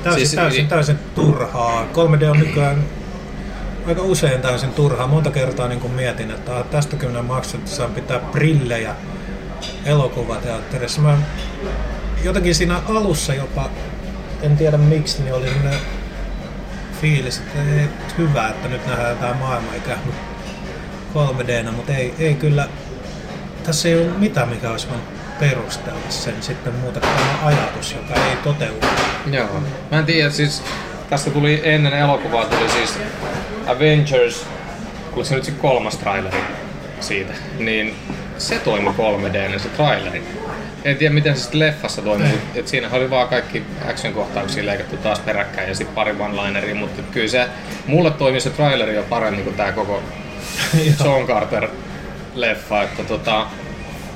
[0.04, 1.86] Täysin, Siis- siis, täysin, täysin turhaa.
[1.94, 2.84] 3D on nykyään
[3.88, 5.08] aika usein täysin turhaa.
[5.08, 8.96] Monta kertaa niin mietin, että ah, tästä kyllä maksat, että saa pitää brillejä
[9.86, 11.02] elokuvateatterissa.
[11.02, 11.18] Mä
[12.24, 13.70] jotenkin siinä alussa jopa,
[14.42, 15.80] en tiedä miksi, niin oli sellainen
[17.02, 20.16] fiilis, että ei, hyvä, että nyt nähdään tämä maailma ikään kuin
[21.30, 22.68] 3Dnä, mutta ei, ei kyllä,
[23.64, 25.06] tässä ei ole mitään, mikä olisi voinut
[25.40, 28.86] perustella sen sitten muuta kuin tämä ajatus, joka ei toteudu.
[29.32, 29.62] Joo.
[29.92, 30.64] Mä en tiedä, siis
[31.10, 33.00] tästä tuli ennen elokuvaa tuli siis
[33.68, 34.46] Avengers,
[35.08, 36.38] oliko se nyt se kolmas traileri
[37.00, 37.96] siitä, niin
[38.38, 40.24] se toimi 3D se traileri.
[40.86, 42.32] En tiedä miten se sitten leffassa toimi, Ei.
[42.32, 47.02] mutta et siinä oli vaan kaikki action-kohtauksia leikattu taas peräkkäin ja sitten pari one-lineria, mutta
[47.12, 47.46] kyllä se,
[47.88, 50.04] mulle toimi se traileri jo paremmin kuin tää koko
[51.06, 51.68] John Carter
[52.36, 53.48] leffa, että tota,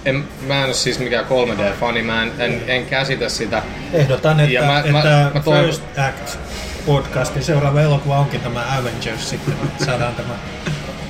[0.06, 3.62] en, mä en ole siis mikään 3D-fani, mä en, en, en käsitä sitä.
[3.94, 6.38] Ehdotan, että, Ja mä- että mä- mä toivon- First Act
[6.86, 10.34] podcastin seuraava elokuva onkin tämä Avengers sitten, että saadaan tämä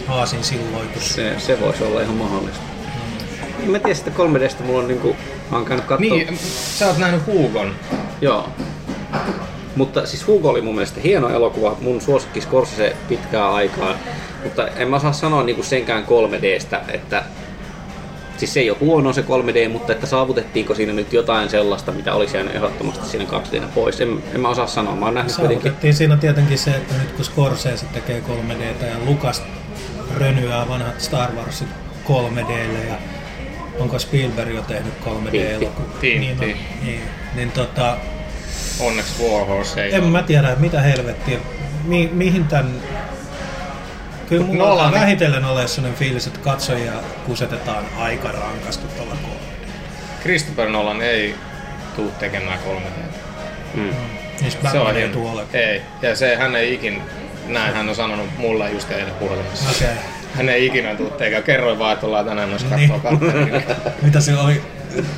[0.07, 1.09] aasin silloitus.
[1.09, 2.63] Se, se voisi olla ihan mahdollista.
[3.63, 5.15] En mä tiedä sitten 3Dstä, mulla on niinku,
[5.51, 6.09] mä oon käynyt kattoo.
[6.09, 6.37] Niin,
[6.77, 7.75] sä oot nähnyt Hugon.
[8.21, 8.49] Joo.
[9.75, 13.95] Mutta siis Hugo oli mun mielestä hieno elokuva, mun suosikki Scorsese pitkää aikaa.
[14.43, 17.23] Mutta en mä osaa sanoa niinku senkään 3Dstä, että
[18.39, 22.13] Siis se ei ole huono se 3D, mutta että saavutettiinko siinä nyt jotain sellaista, mitä
[22.13, 24.01] olisi jäänyt ehdottomasti siinä 2D pois.
[24.01, 24.95] En, en mä osaa sanoa.
[24.95, 25.61] Mä oon nähnyt kuitenkin...
[25.61, 29.43] Saavutettiin siinä tietenkin se, että nyt kun Scorsese tekee 3D ja Lukas
[30.17, 31.67] rönyää vanhat Star Warsit
[32.05, 32.95] 3Dlle ja
[33.79, 35.99] onko Spielberg jo tehnyt 3D-elokuvia?
[36.01, 36.19] Tintti.
[36.19, 36.43] Niin, no,
[36.83, 37.01] niin,
[37.35, 37.97] niin tota,
[38.79, 40.11] Onneksi Warhorse ei en ole.
[40.11, 41.39] mä tiedä mitä helvettiä,
[41.85, 42.71] mi, mihin tän...
[44.29, 46.91] Kyllä mulla alkaa Nolan- vähitellen ole sellainen fiilis, että katsojia
[47.25, 49.67] kusetetaan aika rankasti tuolla 3D.
[50.21, 51.35] Christopher Nolan ei
[51.95, 53.01] tuu tekemään 3D.
[53.73, 53.93] Mm.
[54.41, 55.43] Niissä Se on Batman ei tule.
[55.53, 55.81] Ei.
[56.01, 57.01] Ja se hän ei ikin,
[57.47, 59.69] näin hän on sanonut mulle just eilen puhelimessa.
[59.69, 59.95] Okei.
[60.35, 61.43] Hän ei ikinä tuu tekemään.
[61.43, 62.89] Kerroin vaan, että ollaan tänään noissa Niin.
[62.91, 63.31] katsoa katsoa.
[64.01, 64.61] Mitä se oli?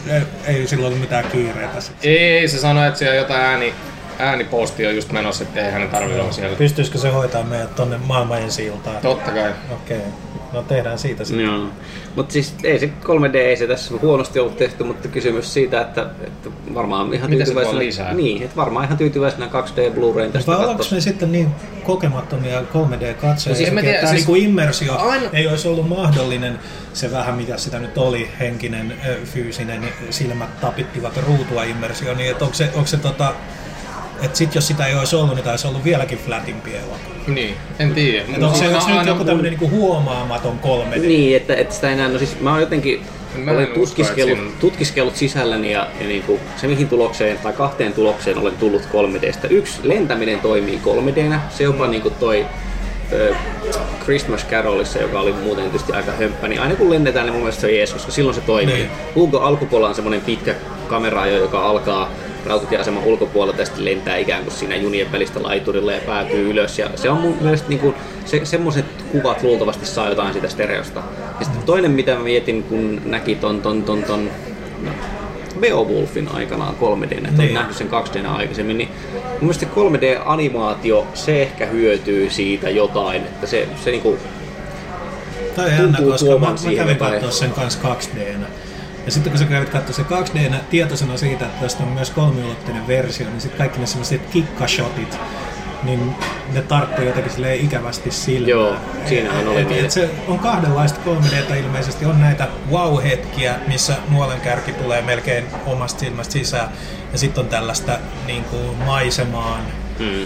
[0.10, 1.82] Ei, ei sillä ollut mitään kiireitä.
[1.82, 1.96] sit.
[2.04, 3.74] Ei, se sanoi, että siellä jotain ääni,
[4.20, 6.56] äänipostia on just menossa, että ei hänen tarvitse olla siellä.
[6.58, 8.98] Pystyisikö se hoitaa meidät tonne maailman ensi iltaan?
[8.98, 9.52] Totta kai.
[9.72, 10.02] Okei.
[10.54, 11.46] No tehdään siitä sitten.
[11.46, 11.68] Joo.
[12.16, 16.06] Mutta siis ei se 3D ei se tässä huonosti ollut tehty, mutta kysymys siitä, että,
[16.24, 17.80] että varmaan ihan Mitä tyytyväisenä...
[17.80, 18.14] lisää?
[18.14, 21.50] Niin, että varmaan ihan tyytyväisenä 2D Blu-rayn tästä Vai ollaanko me sitten niin
[21.84, 26.60] kokemattomia 3D-katsojia, siis en mä tiedä, tämä siis- niinku immersio Aina- ei olisi ollut mahdollinen
[26.94, 28.94] se vähän mitä sitä nyt oli, henkinen,
[29.26, 33.34] fyysinen, silmät tapittivat ruutua immersio, niin että onko se, onko se tota,
[34.22, 36.98] että sit jos sitä ei olisi ollut, niin taisi ollut vieläkin flatimpi elokuva.
[37.28, 38.26] Niin, en tiedä.
[38.34, 41.00] Että onko se, se nyt joku tämmöinen niinku huomaamaton 3D?
[41.00, 43.04] Niin, että, että sitä enää, no siis mä oon jotenkin
[43.36, 47.94] Mä olen tutkiskellut, siinä- tutkiskellut sisälläni ja, ja niin kuin se mihin tulokseen tai kahteen
[47.94, 49.48] tulokseen olen tullut 3Dstä.
[49.50, 52.46] Yksi, lentäminen toimii 3Dnä, se jopa niin kuin toi
[53.12, 53.36] ö,
[54.04, 57.62] Christmas Carolissa, joka oli muuten tietysti aika hömppä, niin aina kun lennetään, niin mun mielestä
[57.62, 58.76] se on jees, koska silloin se toimii.
[58.76, 58.90] Niin.
[59.16, 60.56] Hugo alkupuolella on semmoinen pitkä
[60.88, 62.10] kamera, joka alkaa
[62.46, 66.80] rautatieaseman ulkopuolelta ja sitten lentää ikään kuin siinä junien välistä laiturilla ja päätyy ylös.
[66.80, 71.04] Ja se on mun mielestä niin kuin, se, semmoiset kuvat luultavasti saa jotain sitä stereosta.
[71.40, 74.30] Ja sitten toinen, mitä mä mietin, kun näki ton, ton, ton, ton
[74.84, 74.92] no,
[75.60, 77.54] Beowulfin aikanaan 3D, että niin.
[77.54, 83.68] Nähnyt sen 2D aikaisemmin, niin mun mielestä 3D-animaatio, se ehkä hyötyy siitä jotain, että se,
[83.84, 84.18] se niinku,
[85.56, 88.36] Toi on jännä, koska mä, mä kävin katsoa sen kanssa 2 d
[89.06, 92.10] Ja sitten kun sä kävit katsoa sen 2 d tietoisena siitä, että tästä on myös
[92.10, 95.18] kolmiulotteinen versio, niin sitten kaikki ne semmoiset kikkashotit,
[95.84, 96.16] niin
[96.54, 98.50] ne tarttuu jotenkin silleen ikävästi silmään.
[98.50, 98.76] Joo,
[99.06, 102.06] siinähän oli et, et se on kahdenlaista 3 d ilmeisesti.
[102.06, 106.70] On näitä wow-hetkiä, missä nuolen kärki tulee melkein omasta silmästä sisään.
[107.12, 109.62] Ja sitten on tällaista niin kuin maisemaan
[110.00, 110.26] mm,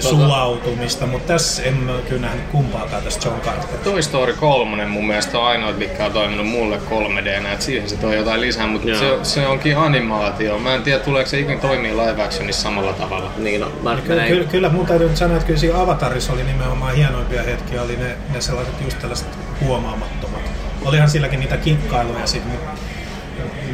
[0.00, 3.78] sulautumista, mutta tässä en mä kyllä nähnyt kumpaakaan tästä John Carter.
[3.84, 7.96] Toy Story 3 mun mielestä on ainoa, mikä on toiminut mulle 3D, että siihen se
[7.96, 8.98] toi jotain lisää, mutta Joo.
[8.98, 10.58] se, se, onkin animaatio.
[10.58, 13.32] Mä en tiedä, tuleeko se ikinä toimii live actionissa samalla tavalla.
[13.36, 16.44] niin, no, mä, Kyllä, näin, kyllä, kyllä mun täytyy sanoa, että kyllä siinä Avatarissa oli
[16.44, 19.28] nimenomaan hienoimpia hetkiä, oli ne, ne sellaiset just tällaiset
[19.60, 20.40] huomaamattomat.
[20.84, 22.60] Olihan silläkin niitä kikkailuja sit, niin,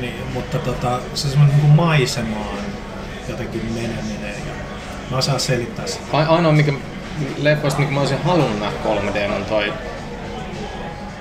[0.00, 2.58] niin, mutta tota, se semmoinen niin maisemaan
[3.28, 4.23] jotenkin meneminen
[5.10, 6.04] mä osaan selittää sitä.
[6.18, 6.72] A- ainoa, mikä
[7.38, 9.72] leffoista, mikä mä olisin halunnut nähdä 3D, on toi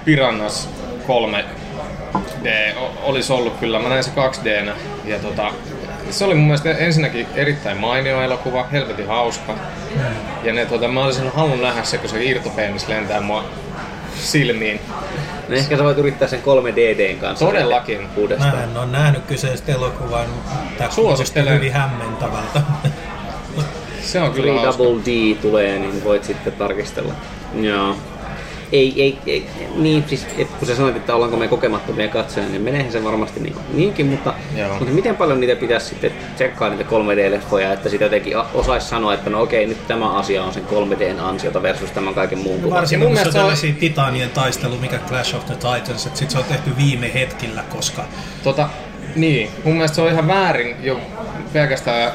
[0.06, 0.70] Piranhas
[1.08, 2.48] 3D.
[2.78, 4.70] O- olisi ollut kyllä, mä näin se 2D.
[5.06, 5.52] Ja tota,
[6.12, 9.56] se oli mun mielestä ensinnäkin erittäin mainio elokuva, helvetin hauska.
[10.44, 13.44] Ja ne, tota, mä olisin halunnut nähdä se, kun se irtopenis lentää mua
[14.20, 14.80] silmiin.
[15.50, 17.46] no ehkä sä voit yrittää sen 3DDn kanssa.
[17.46, 18.02] Todellakin.
[18.02, 18.64] Mä Uudestaan.
[18.64, 20.26] en ole nähnyt kyseistä elokuvaa,
[20.78, 21.54] tää kuulosti Suosittelen.
[21.54, 22.62] hyvin hämmentävältä.
[24.04, 24.62] Se on kyllä.
[24.64, 27.14] Double D tulee, niin voit sitten tarkistella.
[27.62, 27.96] Joo.
[28.72, 29.46] Ei, ei, ei,
[29.76, 33.40] niin siis, et kun sä sanoit, että ollaanko me kokemattomia katsoja, niin meneehän se varmasti
[33.40, 34.70] niin, niinkin, mutta, Joo.
[34.70, 39.30] mutta miten paljon niitä pitäisi sitten tsekkaa niitä 3D-leffoja, että sitä jotenkin osaisi sanoa, että
[39.30, 42.70] no okei, nyt tämä asia on sen 3Dn ansiota versus tämän kaiken muun.
[42.70, 46.06] Varsinkin Ja mun se mielestä se on- tällaisia titaanien taistelu, mikä Clash of the Titans,
[46.06, 48.04] että sit se on tehty viime hetkillä, koska
[48.44, 48.70] Tota,
[49.16, 51.00] niin, mun mielestä se on ihan väärin jo
[51.54, 52.12] pelkästään,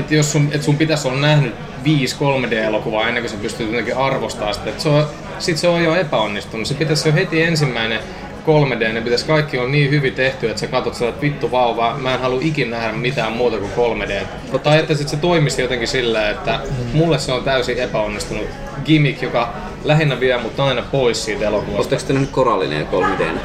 [0.00, 3.96] että jos sun, et sun pitäisi olla nähnyt viisi 3D-elokuvaa ennen kuin sä pystyt jotenkin
[3.96, 5.06] arvostamaan sitä, että se on,
[5.38, 6.66] sit se on jo epäonnistunut.
[6.66, 8.00] Se pitäisi jo heti ensimmäinen
[8.46, 11.96] 3D, ne pitäisi kaikki olla niin hyvin tehty, että sä katsot sitä, että vittu vauva,
[11.98, 14.26] mä en halua ikinä nähdä mitään muuta kuin 3D.
[14.58, 16.60] Tai että sit se toimisi jotenkin sillä, että
[16.92, 18.46] mulle se on täysin epäonnistunut
[18.84, 19.52] gimmick, joka
[19.84, 21.78] lähinnä vie mut aina pois siitä elokuvasta.
[21.78, 23.38] Oletteko te nähnyt korallinen 3Dn?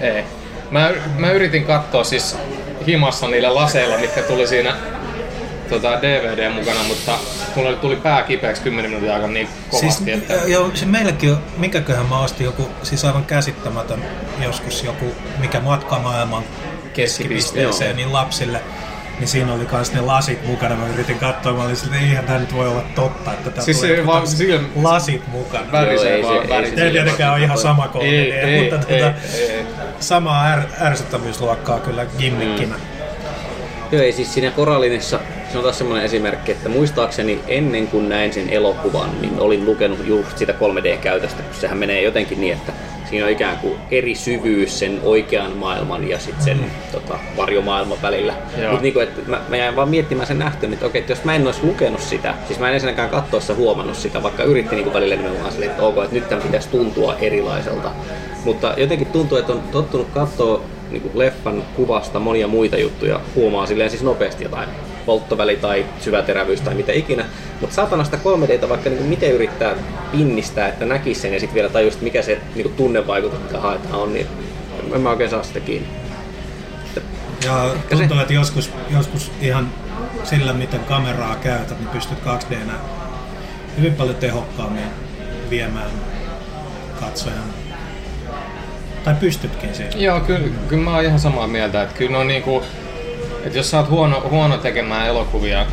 [0.00, 0.24] Ei.
[0.70, 2.36] Mä, mä yritin katsoa siis
[2.86, 4.74] himassa niillä laseilla, mitkä tuli siinä
[5.72, 7.12] tota, DVD mukana, mutta
[7.56, 10.34] mulla tuli pää kipeäksi 10 minuutin aikana niin kovasti, Siis, että...
[10.46, 14.04] joo, se meillekin on, mikäköhän mä ostin joku, siis aivan käsittämätön
[14.44, 16.42] joskus joku, mikä matkamaailman
[16.92, 17.96] keskipisteeseen, Joo.
[17.96, 18.60] niin lapsille.
[19.18, 20.74] niin siinä oli myös ne lasit mukana.
[20.76, 23.64] Mä yritin katsoa, mä olin silleen, että eihän tämä nyt voi olla totta, että tää
[23.64, 25.72] Siis tulee se vaan silm- lasit mukana.
[25.72, 26.76] Värisee ei se- vaan ei värisee.
[26.76, 29.66] se- Ei tietenkään ole ihan sama Ei, ei, mutta ei, tuota, ei, ei.
[30.00, 32.74] samaa är, ärsyttävyysluokkaa kyllä gimmickinä.
[33.92, 35.20] Joo, ei siis siinä Korallinissa,
[35.52, 40.06] se on taas semmoinen esimerkki, että muistaakseni ennen kuin näin sen elokuvan, niin olin lukenut
[40.06, 42.72] just sitä 3D-käytöstä, kun sehän menee jotenkin niin, että
[43.10, 46.70] siinä on ikään kuin eri syvyys sen oikean maailman ja sitten sen mm.
[46.92, 48.34] tota, varjomaailman välillä.
[48.70, 51.34] Mutta niinku, että mä, mä jäin vaan miettimään sen nähtyä, että okei, että jos mä
[51.34, 55.16] en olisi lukenut sitä, siis mä en ensinnäkään kattoessa huomannut sitä, vaikka yritti niinku välillä
[55.16, 57.90] nimenomaan silleen, että ok, että nyt tämän pitäisi tuntua erilaiselta.
[58.44, 60.60] Mutta jotenkin tuntuu, että on tottunut katsoa
[60.92, 64.68] niin kuin leffan kuvasta monia muita juttuja, huomaa silleen siis nopeasti jotain
[65.06, 67.24] polttoväli tai syväterävyys tai mitä ikinä.
[67.60, 69.74] Mutta saatana sitä 3Dtä vaikka niin kuin miten yrittää
[70.12, 73.94] pinnistää, että näkisi sen ja sitten vielä tajus, mikä se niin kuin tunnevaikutus, mitä haetaan
[73.94, 74.26] on, niin
[74.94, 75.88] en mä oikein saa sitä kiinni.
[77.44, 79.68] Ja tuntuu, että joskus, joskus ihan
[80.24, 82.54] sillä, miten kameraa käytät, niin pystyt 2 d
[83.78, 84.84] hyvin paljon tehokkaammin
[85.50, 85.90] viemään
[87.00, 87.61] katsojan.
[89.04, 90.00] Tai pystytkin siihen.
[90.02, 92.62] Joo, kyllä, kyllä mä oon ihan samaa mieltä, että kyllä on niinku,
[93.44, 95.66] että jos sä oot huono, huono tekemään elokuvia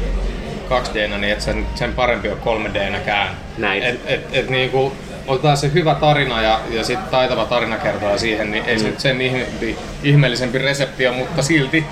[0.69, 3.27] 2 d niin et sen, sen parempi on 3 d näkään.
[3.57, 3.83] Näin.
[3.83, 4.93] Et, et, et niinku,
[5.27, 8.81] otetaan se hyvä tarina ja, ja sitten taitava tarinakertoja siihen, niin ei Mm.
[8.81, 11.85] se nyt sen ihmeellisempi, ihmeellisempi resepti ole, mutta silti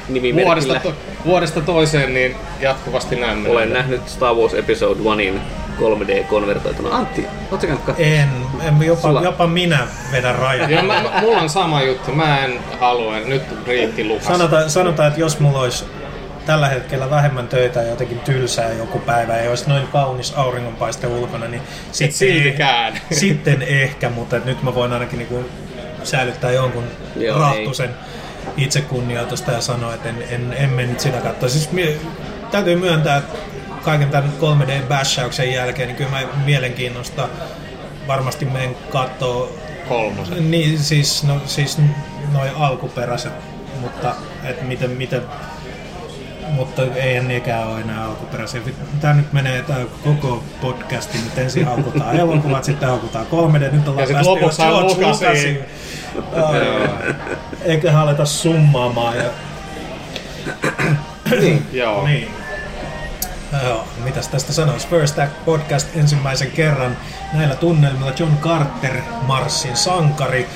[0.44, 0.94] vuodesta, to,
[1.26, 3.52] vuodesta toiseen niin jatkuvasti näin menee.
[3.52, 5.40] Olen nähnyt Star Wars Episode 1
[5.80, 6.96] 3D-konvertoituna.
[6.96, 8.00] Antti, ootko käynyt?
[8.00, 8.30] En,
[8.62, 10.72] en jopa, Sulla- jopa minä vedän rajan.
[10.72, 14.26] Joo, mä, mä, mulla on sama juttu, mä en halua, nyt riitti Lukas.
[14.26, 15.86] Sanotaan, sanotaan, että jos mulla olisi
[16.46, 21.48] tällä hetkellä vähemmän töitä ja jotenkin tylsää joku päivä ja olisi noin kaunis auringonpaiste ulkona,
[21.48, 22.94] niin sitten, siltikään.
[23.12, 25.46] sitten ehkä, mutta et nyt mä voin ainakin niinku
[26.08, 26.84] säilyttää jonkun
[27.16, 27.90] Joo, rahtusen
[28.58, 31.50] itsekunnioitusta ja sanoa, että en, en, en mennyt sitä katsoa.
[31.50, 31.98] Siis mie,
[32.52, 33.38] täytyy myöntää, että
[33.84, 37.30] kaiken tämän 3D-bashauksen jälkeen, niin kyllä mä mielenkiinnosta
[38.08, 39.50] varmasti menen katsoa
[39.90, 40.52] Kolmosen.
[40.52, 41.78] niin, siis, no, siis
[42.32, 43.34] noin alkuperäiset,
[43.82, 45.22] mutta et miten, miten,
[46.50, 48.62] mutta ei nekään ole enää alkuperäisiä.
[49.02, 54.08] Tämä nyt menee tää koko podcasti, nyt ensin haukutaan elokuvat, sitten haukutaan 3D, nyt ollaan
[54.14, 55.60] päästy jo George Lucasiin.
[57.62, 59.18] Eiköhän aleta summaamaan.
[59.18, 59.30] Ja,
[61.72, 62.08] Joo.
[62.08, 62.32] niin.
[63.64, 64.88] Joo, mitäs tästä sanoisi?
[64.88, 66.98] First Act Podcast ensimmäisen kerran
[67.34, 70.48] näillä tunnelmilla John Carter, Marsin sankari,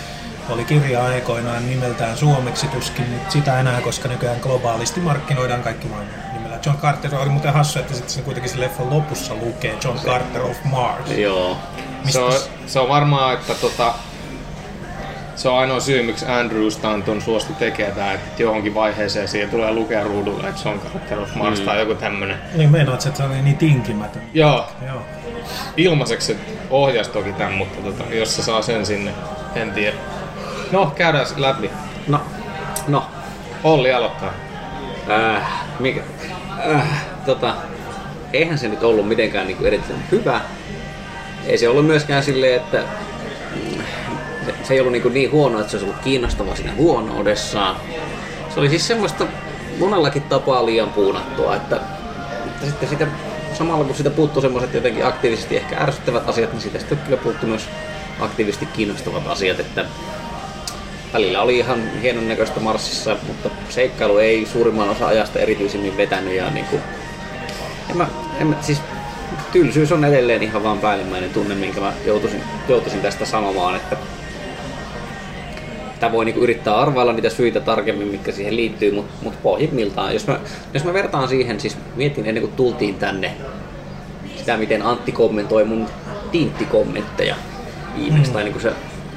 [0.52, 6.08] oli kirja aikoinaan nimeltään suomeksi, tuskin nyt sitä enää, koska nykyään globaalisti markkinoidaan kaikki vain
[6.34, 7.16] nimellä John Carter.
[7.16, 11.12] Oli muuten hassu, että sitten sen kuitenkin se leffan lopussa lukee John Carter of Mars.
[11.12, 11.58] Joo.
[12.06, 12.34] Mistä Se on,
[12.68, 13.93] se on varmaan, että tota,
[15.36, 19.74] se on ainoa syy, miksi Andrew Stanton suostui tekemään tämä, että johonkin vaiheeseen siihen tulee
[19.74, 21.66] lukea ruudulle, että se on Character of Mars Mm.
[21.66, 22.38] tai joku tämmönen.
[22.56, 24.22] Niin meinaat, että se oli niin tinkimätön.
[24.34, 25.02] Joo, Joo.
[25.78, 26.39] ilmaiseksi se
[26.70, 29.12] ohjasi toki tämän, mutta tota, jos se saa sen sinne,
[29.56, 29.97] en tiedä.
[30.72, 31.72] No, käydään läpi.
[32.07, 32.22] No,
[32.88, 33.07] no.
[33.63, 34.34] Olli aloittaa.
[35.09, 35.43] Äh,
[35.80, 36.01] mikä,
[36.76, 37.55] äh, tota,
[38.34, 40.41] eihän se nyt ollut mitenkään niinku erityisen hyvä.
[41.45, 42.84] Ei se ollut myöskään silleen, että
[43.55, 43.84] mm,
[44.45, 47.76] se, se ei ollut niinku niin huono, että se olisi ollut kiinnostava siinä huonoudessaan.
[48.53, 49.26] Se oli siis semmoista
[49.80, 51.76] monellakin tapaa liian puunattua, että,
[52.45, 53.07] että sitten sitä,
[53.53, 57.49] samalla kun siitä puuttuu semmoiset jotenkin aktiivisesti ehkä ärsyttävät asiat, niin siitä sitten kyllä puuttuu
[57.49, 57.69] myös
[58.19, 59.86] aktiivisesti kiinnostavat asiat, että
[61.14, 66.49] välillä oli ihan hienon näköistä Marsissa, mutta seikkailu ei suurimman osa ajasta erityisemmin vetänyt ja
[66.49, 66.82] niin kuin,
[67.89, 68.07] en mä,
[68.39, 68.82] en mä, siis
[69.51, 73.97] tylsyys on edelleen ihan vaan päällimmäinen tunne, minkä mä joutuisin, joutuisin tästä sanomaan, että
[76.01, 80.28] Tämä voi niinku yrittää arvailla niitä syitä tarkemmin, mitkä siihen liittyy, mutta mut pohjimmiltaan, jos
[80.28, 80.39] mä,
[80.74, 83.34] jos mä vertaan siihen, siis mietin ennen kuin tultiin tänne,
[84.38, 85.88] sitä miten Antti kommentoi mun
[86.32, 87.36] Tintti-kommentteja
[87.97, 88.34] viimeksi, mm.
[88.34, 88.72] tai niinku se,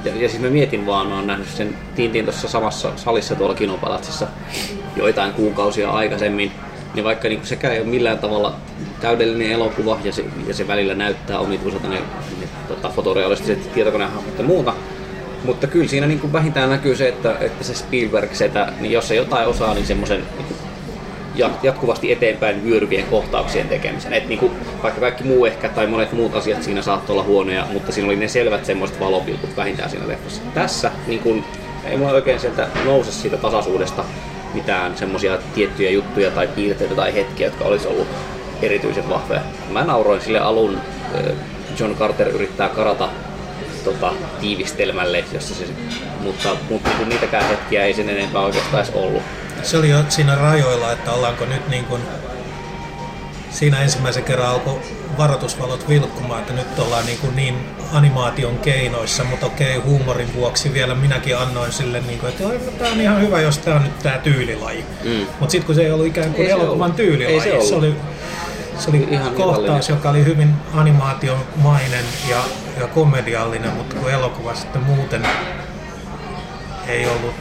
[0.05, 3.55] ja, ja siis mä mietin vaan, mä oon nähnyt sen Tintin tuossa samassa salissa tuolla
[3.55, 4.27] Kinopalatsissa
[4.95, 6.51] joitain kuukausia aikaisemmin,
[6.93, 8.55] niin vaikka niinku sekään ei ole millään tavalla
[9.01, 11.99] täydellinen elokuva ja se, ja se välillä näyttää omituiselta ne,
[12.39, 14.73] ne tota, fotorealistiset tietokonehahmot ja muuta,
[15.43, 19.15] mutta kyllä siinä niin kuin vähintään näkyy se, että, että se Spielberg-setä, niin jos se
[19.15, 20.64] jotain osaa, niin semmoisen niin
[21.63, 24.13] jatkuvasti eteenpäin vyöryvien kohtauksien tekemisen.
[24.13, 24.51] Et niin kuin,
[24.83, 28.15] vaikka kaikki muu ehkä tai monet muut asiat siinä saattoi olla huonoja, mutta siinä oli
[28.15, 30.41] ne selvät semmoiset valopilkut vähintään siinä leffassa.
[30.53, 31.43] Tässä niin kuin,
[31.85, 34.03] ei mulla oikein sieltä nouse siitä tasaisuudesta
[34.53, 38.07] mitään semmoisia tiettyjä juttuja tai piirteitä tai hetkiä, jotka olisi ollut
[38.61, 39.41] erityisen vahvoja.
[39.69, 40.77] Mä nauroin sille alun,
[41.79, 43.09] John Carter yrittää karata
[43.85, 45.65] tota, tiivistelmälle, jossa se,
[46.19, 49.23] mutta, mutta niin niitäkään hetkiä ei sen enempää oikeastaan edes ollut.
[49.63, 52.01] se oli jo siinä rajoilla, että ollaanko nyt niin kuin,
[53.49, 54.79] siinä ensimmäisen kerran alkoi
[55.17, 57.55] varoitusvalot vilkkumaan, että nyt ollaan niin, kuin niin
[57.93, 62.43] animaation keinoissa, mutta okei, huumorin vuoksi vielä minäkin annoin sille, niin kuin, että
[62.79, 64.85] tämä on ihan hyvä, jos tämä on nyt tämä tyylilaji.
[65.03, 65.25] Mm.
[65.39, 67.95] Mutta sitten kun se ei ollut ikään kuin elokuvan tyylilaji, ei se, se oli
[68.79, 72.37] se oli ihan kohtaus, joka oli hyvin animaatiomainen ja,
[72.79, 75.27] ja komediallinen, mutta kun elokuva sitten muuten
[76.87, 77.35] ei ollut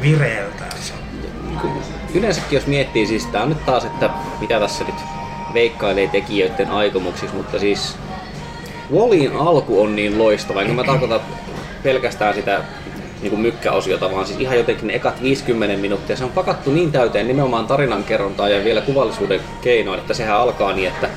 [0.00, 0.70] vireeltään.
[2.14, 4.10] Yleensäkin jos miettii, siis tää on nyt taas, että
[4.40, 4.94] mitä tässä nyt
[5.54, 7.96] veikkailee tekijöiden aikomuksiksi, mutta siis
[8.94, 11.20] Wallin alku on niin loistava, enkä mä tarkoitan
[11.82, 12.60] pelkästään sitä
[13.26, 16.16] niin kuin mykkäosiota, vaan siis ihan jotenkin ne ekat 50 minuuttia.
[16.16, 20.88] Se on pakattu niin täyteen nimenomaan tarinankerrontaa ja vielä kuvallisuuden keinoin, että sehän alkaa niin,
[20.88, 21.08] että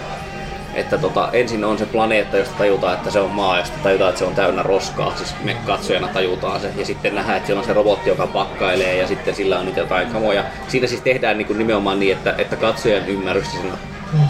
[0.74, 4.20] että tota, ensin on se planeetta, josta tajutaan, että se on maa, josta tajutaan, että
[4.20, 7.68] se on täynnä roskaa, siis me katsojana tajutaan se, ja sitten nähdään, että siellä on
[7.68, 10.44] se robotti, joka pakkailee, ja sitten sillä on niitä jotain kamoja.
[10.68, 13.78] Siinä siis tehdään niin kuin nimenomaan niin, että, että katsojan ymmärrys, siinä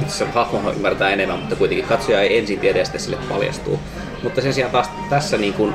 [0.07, 3.79] se hahmo ymmärtää enemmän, mutta kuitenkin katsoja ei ensin tiedä ja sitten sille paljastuu.
[4.23, 5.73] Mutta sen sijaan taas tässä niin kuin,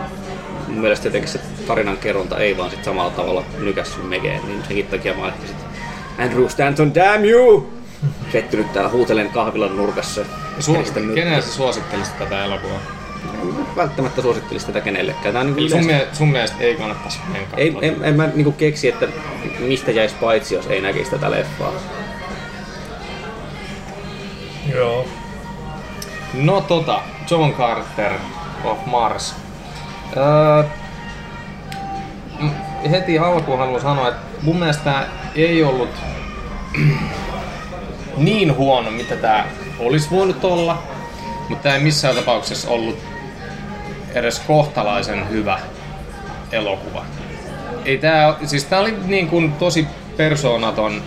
[0.74, 4.86] mun mielestä jotenkin se tarinan kerronta ei vaan sit samalla tavalla nykässy mekeen, niin senkin
[4.86, 5.56] takia mä ehkä sit
[6.18, 7.72] Andrew Stanton, damn you!
[8.32, 10.20] Settynyt täällä huutelen kahvilan nurkassa.
[10.60, 12.80] Su- kenelle sä suosittelisit tätä elokuvaa?
[13.76, 15.32] välttämättä suosittelisi tätä kenellekään.
[15.32, 17.18] Tämä on niin sun, mie- sun mielestä ei kannattaisi
[17.56, 19.08] ei, en, en mä niin keksi, että
[19.58, 21.72] mistä jäisi paitsi, jos ei näkisi tätä leffaa.
[24.74, 25.08] Joo.
[26.34, 27.00] No tota,
[27.30, 28.12] John Carter
[28.64, 29.34] of Mars.
[30.16, 30.64] Öö,
[32.90, 35.90] heti alkuun haluan sanoa, että mun mielestä ei ollut
[38.16, 39.44] niin huono, mitä tämä
[39.78, 40.82] olisi voinut olla,
[41.48, 42.98] mutta tämä ei missään tapauksessa ollut
[44.14, 45.58] edes kohtalaisen hyvä
[46.52, 47.04] elokuva.
[47.84, 49.86] Ei tää, siis tää oli niin kuin tosi
[50.16, 51.02] persoonaton,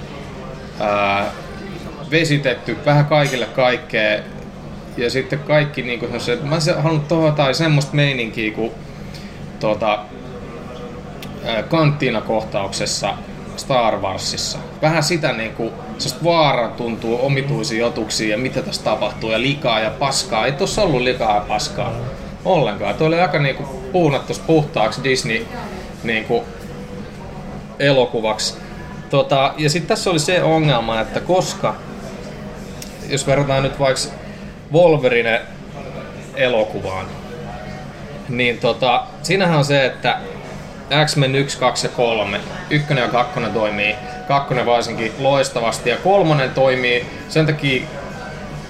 [0.79, 1.25] ää,
[2.11, 4.19] vesitetty, vähän kaikille kaikkea.
[4.97, 8.71] Ja sitten kaikki niin kuin se, mä olisin halunnut tuohon tai semmoista meininkiä kuin
[9.59, 9.99] tuota,
[11.69, 13.13] kanttiina-kohtauksessa
[13.57, 14.59] Star Warsissa.
[14.81, 15.73] Vähän sitä niin kuin,
[16.23, 20.45] vaara tuntuu omituisia otuksia ja mitä tässä tapahtuu ja likaa ja paskaa.
[20.45, 21.93] Ei tuossa ollut likaa ja paskaa
[22.45, 22.95] ollenkaan.
[22.95, 25.45] Tuo oli aika niin kuin, puunattu puhtaaksi Disney
[26.03, 26.43] niin kuin,
[27.79, 28.57] elokuvaksi.
[29.09, 31.75] Tota, ja sitten tässä oli se ongelma, että koska,
[33.09, 34.01] jos verrataan nyt vaikka
[34.73, 35.41] Wolverine
[36.35, 37.05] elokuvaan,
[38.29, 40.17] niin tota, siinähän on se, että
[41.05, 42.41] X-Men 1, 2 ja 3.
[42.69, 43.95] Ykkönen ja kakkonen toimii.
[44.27, 47.81] Kakkonen varsinkin loistavasti ja kolmonen toimii sen takia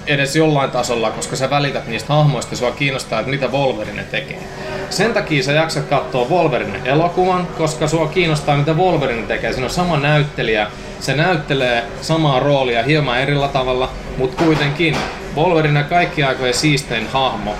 [0.06, 4.38] edes jollain tasolla, koska sä välität niistä hahmoista ja sua kiinnostaa, että mitä Wolverine tekee.
[4.90, 9.52] Sen takia sä jaksat katsoa Wolverine elokuvan, koska sua kiinnostaa, mitä Wolverine tekee.
[9.52, 10.66] Siinä on sama näyttelijä,
[11.00, 14.96] se näyttelee samaa roolia hieman erillä tavalla, mutta kuitenkin
[15.36, 17.54] Wolverine kaikki aikojen siistein hahmo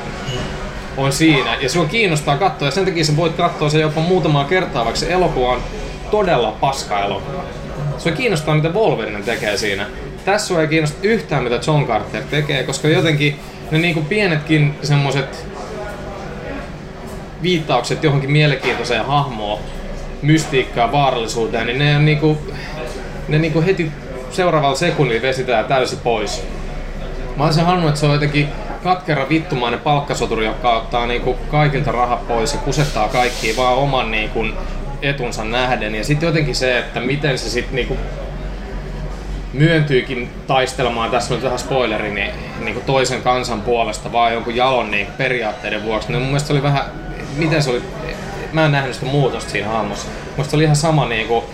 [0.98, 1.56] on siinä.
[1.60, 5.00] Ja sua kiinnostaa katsoa ja sen takia sä voit katsoa se jopa muutamaa kertaa, vaikka
[5.00, 5.62] se elokuva on
[6.10, 7.44] todella paska elokuva.
[7.98, 9.86] Sua kiinnostaa, mitä Wolverine tekee siinä.
[10.24, 13.40] Tässä ei kiinnosta yhtään, mitä John Carter tekee, koska jotenkin
[13.70, 15.46] ne niinku pienetkin semmoset
[17.42, 19.58] viittaukset johonkin mielenkiintoiseen hahmoon,
[20.22, 22.38] mystiikkaan, vaarallisuuteen, niin ne on niinku,
[23.28, 23.92] ne niinku heti
[24.30, 26.44] seuraavalla sekunnilla vesitään täysin pois.
[27.36, 28.48] Mä olisin halunnut, että se on jotenkin
[28.82, 34.44] katkera vittumainen palkkasoturi, joka ottaa niinku kaikilta rahat pois ja kusettaa kaikkiin vaan oman niinku
[35.02, 35.94] etunsa nähden.
[35.94, 37.96] Ja sitten jotenkin se, että miten se sitten niinku
[39.52, 45.06] myöntyykin taistelemaan, tässä on vähän spoileri, niin, niin toisen kansan puolesta vaan jonkun jalon niin
[45.18, 46.08] periaatteiden vuoksi.
[46.08, 46.84] Niin mun mielestä se oli vähän,
[47.36, 47.82] miten se oli,
[48.52, 50.08] mä en nähnyt sitä muutosta siinä hahmossa.
[50.36, 51.44] Mun se oli ihan sama niin kuin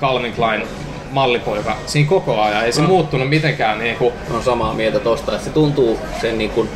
[0.00, 0.62] Calvin Klein
[1.10, 2.64] mallipoika siinä koko ajan.
[2.64, 2.88] Ei se no.
[2.88, 3.78] muuttunut mitenkään.
[3.78, 4.14] Niin kuin...
[4.34, 6.68] On samaa mieltä tosta, että se tuntuu sen niin kuin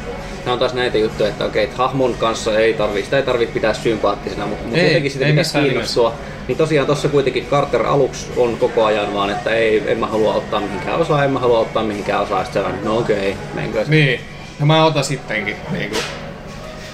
[0.44, 3.54] Nämä on taas näitä juttuja, että okei, että hahmon kanssa ei tarvi, sitä ei tarvitse
[3.54, 6.08] pitää sympaattisena, mutta, mutta jotenkin sitä ei pitäisi kiinnostua.
[6.08, 6.32] Nimessä.
[6.48, 10.34] Niin tosiaan tuossa kuitenkin Carter aluksi on koko ajan vaan, että ei, en mä halua
[10.34, 13.44] ottaa mihinkään osaa, en mä halua ottaa mihinkään osaa, sitten se on, no okei, okay,
[13.54, 14.20] menkö Niin,
[14.60, 15.56] ja mä otan sittenkin.
[15.70, 16.02] Niin kuin.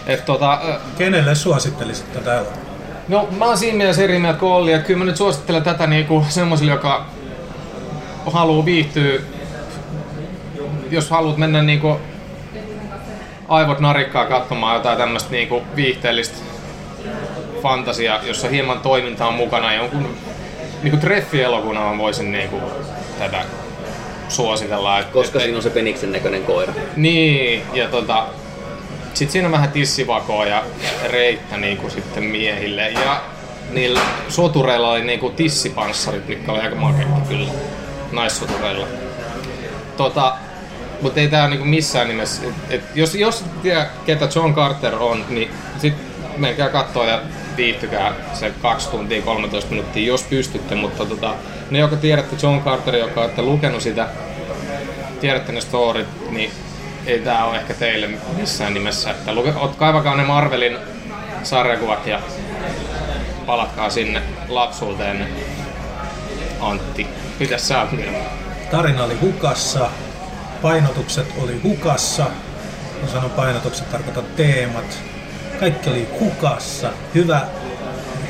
[0.07, 2.45] Et tota, äh, Kenelle suosittelisit tätä
[3.09, 5.87] No mä oon siinä mielessä eri mieltä kuin Olli, että kyllä mä nyt suosittelen tätä
[5.87, 7.07] niinku semmoisille, joka
[8.33, 9.21] haluaa viihtyä,
[10.91, 11.97] jos haluat mennä niinku
[13.49, 16.39] aivot narikkaa katsomaan jotain tämmöistä niinku viihteellistä
[17.63, 19.75] fantasia, jossa hieman toiminta on mukana.
[19.75, 20.15] Jonkun
[20.83, 22.61] niinku treffielokuvana voisin niinku
[23.19, 23.45] tätä
[24.29, 24.99] suositella.
[24.99, 26.73] Et, Koska et, siinä on se peniksen näköinen koira.
[26.97, 28.27] Niin, ja tota,
[29.15, 30.63] sit siinä on vähän tissivakoa ja
[31.05, 32.91] reittä niinku sitten miehille.
[32.91, 33.21] Ja
[33.71, 37.51] niillä sotureilla oli niinku tissipanssarit, mitkä oli aika makeita kyllä.
[38.13, 38.87] Naissotureilla.
[39.97, 40.37] Tota,
[41.03, 42.43] mutta ei tää niinku missään nimessä.
[42.47, 45.95] Et, et jos, jos tiedä, ketä John Carter on, niin sit
[46.37, 47.21] menkää katsoa ja
[47.57, 50.75] viihtykää se 2 tuntia 13 minuuttia, jos pystytte.
[50.75, 51.35] Mutta tota,
[51.71, 54.09] ne, jotka tiedätte John Carter, joka olette lukenut sitä,
[55.21, 56.51] tiedätte ne storit, niin
[57.07, 59.11] ei tää ole ehkä teille missään nimessä.
[59.11, 60.79] Että luke, ot, kaivakaa ne Marvelin
[61.43, 62.21] sarjakuvat ja
[63.47, 65.29] palatkaa sinne lapsuuteen.
[66.61, 67.07] Antti,
[67.41, 68.19] mitäs sä oot mieltä?
[68.71, 69.91] Tarina oli hukassa,
[70.63, 72.27] painotukset oli hukassa.
[73.01, 74.99] Kun sanon painotukset, tarkoitan teemat.
[75.61, 76.91] Kaikki oli hukassa.
[77.15, 77.41] Hyvä,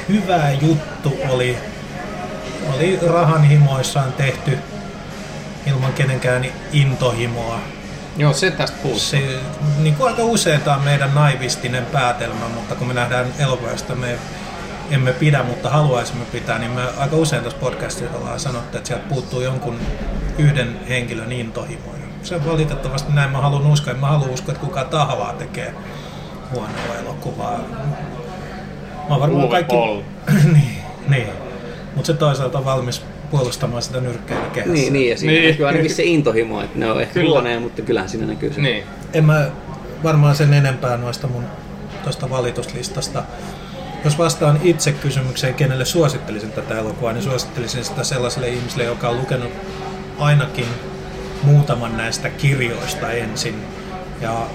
[0.08, 1.58] hyvä juttu oli,
[2.74, 4.58] oli rahanhimoissaan tehty
[5.66, 7.60] ilman kenenkään intohimoa.
[8.16, 9.00] Joo, se tästä puuttuu.
[9.00, 9.40] Se,
[9.78, 14.18] niin kuin aika usein tämä on meidän naivistinen päätelmä, mutta kun me nähdään elokuvasta, me
[14.90, 19.04] emme pidä, mutta haluaisimme pitää, niin me aika usein tässä podcastissa ollaan sanottu, että sieltä
[19.08, 19.78] puuttuu jonkun
[20.38, 21.92] yhden henkilön intohimo.
[21.92, 23.94] Ja Se on valitettavasti näin mä haluan uskoa.
[23.94, 25.74] Mä haluan uskoa, että kukaan tahallaan tekee
[26.52, 27.58] huonoa elokuvaa.
[29.08, 29.76] Mä varmaan Uwe kaikki...
[30.52, 30.78] Niin,
[31.08, 31.26] niin.
[31.94, 34.72] Mutta se toisaalta on valmis puolustamaan sitä nyrkkeilykehässä.
[34.72, 35.42] Niin, niin, ja siinä Niin.
[35.42, 35.50] niin.
[35.52, 37.30] näkyy ainakin se intohimo, että ne on ehkä Kyllä.
[37.30, 38.60] huoneja, mutta kyllähän siinä näkyy se.
[38.60, 38.84] Niin.
[39.12, 39.46] En mä
[40.04, 41.44] varmaan sen enempää noista mun
[42.04, 43.22] tuosta valituslistasta.
[44.04, 49.18] Jos vastaan itse kysymykseen, kenelle suosittelisin tätä elokuvaa, niin suosittelisin sitä sellaiselle ihmiselle, joka on
[49.18, 49.52] lukenut
[50.18, 50.66] ainakin
[51.42, 53.64] muutaman näistä kirjoista ensin.
[54.20, 54.46] Ja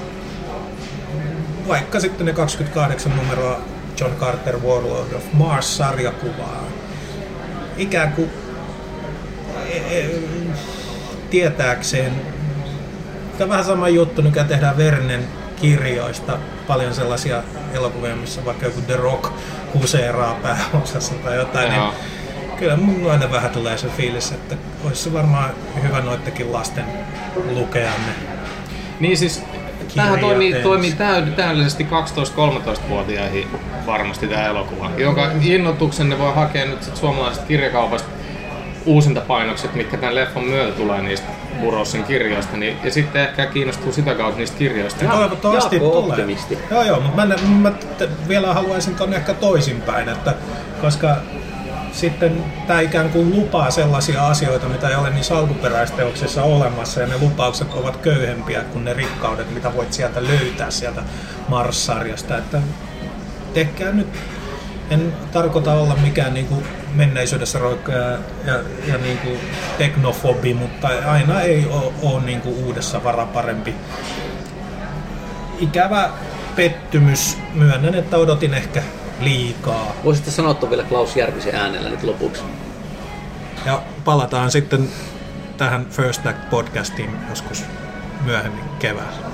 [1.67, 3.61] vaikka sitten ne 28 numeroa
[3.99, 6.67] John Carter Warlord of Mars-sarjakuvaa.
[7.77, 8.29] Ikään kuin
[9.69, 10.19] e- e-
[11.29, 12.13] tietääkseen
[13.37, 15.27] Tämä vähän sama juttu, mikä tehdään Vernen
[15.61, 16.39] kirjoista.
[16.68, 17.43] Paljon sellaisia
[17.74, 19.34] elokuvia, missä vaikka joku The Rock
[19.74, 21.74] huseeraa pääosassa tai jotain.
[21.76, 21.86] Joo.
[21.86, 24.55] Niin kyllä mun aina vähän tulee se fiilis, että
[24.86, 25.49] olisi se varmaan
[25.84, 26.86] hyvä noittekin lasten
[27.51, 28.14] lukea ne.
[28.99, 29.43] Niin siis,
[29.95, 33.47] tämähän toimii, toimii täyd- täydellisesti 12-13-vuotiaihin
[33.86, 38.09] varmasti tämä elokuva, jonka innotuksen ne voi hakea nyt sit suomalaisesta kirjakaupasta
[38.86, 41.28] uusintapainokset, mitkä tämän leffan myötä tulee niistä
[41.61, 45.03] Burroughsin kirjoista, niin, ja sitten ehkä kiinnostuu sitä kautta niistä kirjoista.
[45.03, 46.09] Ja toivottavasti Jaakko tulee.
[46.11, 46.57] optimisti.
[46.71, 50.33] Joo, joo, mutta mä, mä t- vielä haluaisin ton ehkä toisinpäin, että
[50.81, 51.15] koska
[51.91, 57.17] sitten tämä ikään kuin lupaa sellaisia asioita, mitä ei ole niissä alkuperäisteoksissa olemassa, ja ne
[57.21, 61.01] lupaukset ovat köyhempiä kuin ne rikkaudet, mitä voit sieltä löytää sieltä
[61.47, 62.37] Mars-sarjasta.
[62.37, 62.61] Että
[63.53, 64.07] tehkää nyt,
[64.89, 66.65] en tarkoita olla mikään niin kuin
[66.95, 69.39] menneisyydessä roikkoja ja, ja, ja niin kuin
[69.77, 73.75] teknofobi, mutta aina ei ole, ole niin kuin uudessa vara parempi
[75.59, 76.09] ikävä
[76.55, 77.38] pettymys.
[77.53, 78.84] Myönnän, että odotin ehkä
[79.19, 79.95] liikaa.
[80.03, 82.43] Voisitte sanoa tuon vielä Klaus Järvisen äänellä nyt lopuksi.
[83.65, 84.89] Ja palataan sitten
[85.57, 87.65] tähän First Act podcastiin joskus
[88.25, 89.27] myöhemmin keväällä.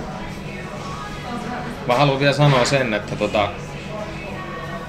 [1.88, 3.50] Mä haluan vielä sanoa sen, että tota,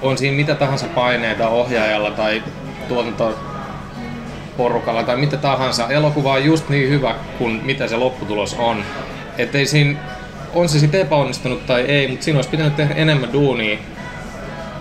[0.01, 2.43] on siinä mitä tahansa paineita ohjaajalla tai
[2.87, 5.89] tuotantoporukalla tai mitä tahansa.
[5.89, 8.83] Elokuva on just niin hyvä kuin mitä se lopputulos on.
[9.37, 9.99] Ettei siinä,
[10.53, 13.77] on se sitten epäonnistunut tai ei, mutta siinä olisi pitänyt tehdä enemmän duunia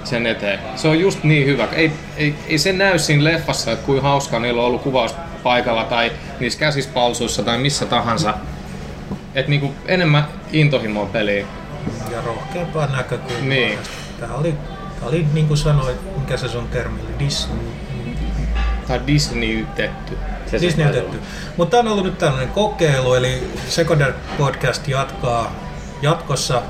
[0.05, 0.59] sen eteen.
[0.77, 1.69] Se on just niin hyvä.
[1.73, 5.85] Ei, ei, ei se näy siinä leffassa, että kuinka hauskaa niillä on ollut kuvaus paikalla
[5.85, 8.35] tai niissä käsispalsuissa tai missä tahansa.
[9.35, 11.47] Että niinku enemmän intohimoa peliin.
[12.11, 13.43] Ja rohkeampaa näkökulmaa.
[13.43, 13.79] Niin.
[14.21, 14.55] Tämä oli,
[15.03, 17.59] oli niin kuin sanoit, mikä se sun termi oli, Disney.
[18.89, 20.19] Tai Disneytetty.
[20.47, 21.21] Se Disneytetty.
[21.57, 25.55] Mutta tämä on ollut nyt tällainen kokeilu, eli Secondary Podcast jatkaa
[26.03, 26.63] jatkossa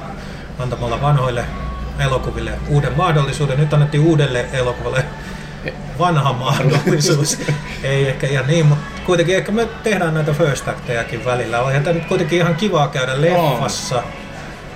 [0.58, 1.44] antamalla vanhoille
[1.98, 3.58] elokuville uuden mahdollisuuden.
[3.58, 5.04] Nyt annettiin uudelle elokuvalle
[5.98, 7.38] vanha mahdollisuus.
[7.82, 11.60] Ei ehkä ihan niin, mutta kuitenkin ehkä me tehdään näitä first actejakin välillä.
[11.60, 14.02] Onhan tämä nyt kuitenkin ihan kivaa käydä leffassa,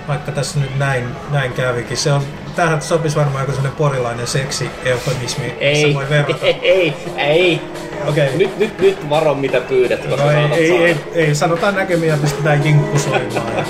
[0.07, 1.97] vaikka tässä nyt näin, näin kävikin.
[1.97, 2.23] Se on,
[2.55, 6.45] tähän sopisi varmaan joku sellainen porilainen seksi-eufemismi, missä Ei, voi verrata.
[6.45, 7.61] ei, ei, ei.
[8.07, 8.37] Okei.
[8.37, 10.83] Nyt, nyt, nyt varo mitä pyydät, koska No ei, ei, saada.
[10.85, 13.53] ei, ei, sanotaan näkemiä ja pistetään jinkku soimaan.
[13.57, 13.65] Ja,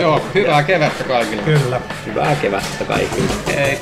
[0.00, 1.42] Joo, hyvää kevättä kaikille.
[1.42, 1.80] kyllä.
[2.06, 3.30] Hyvää kevättä kaikille.
[3.56, 3.78] Hei.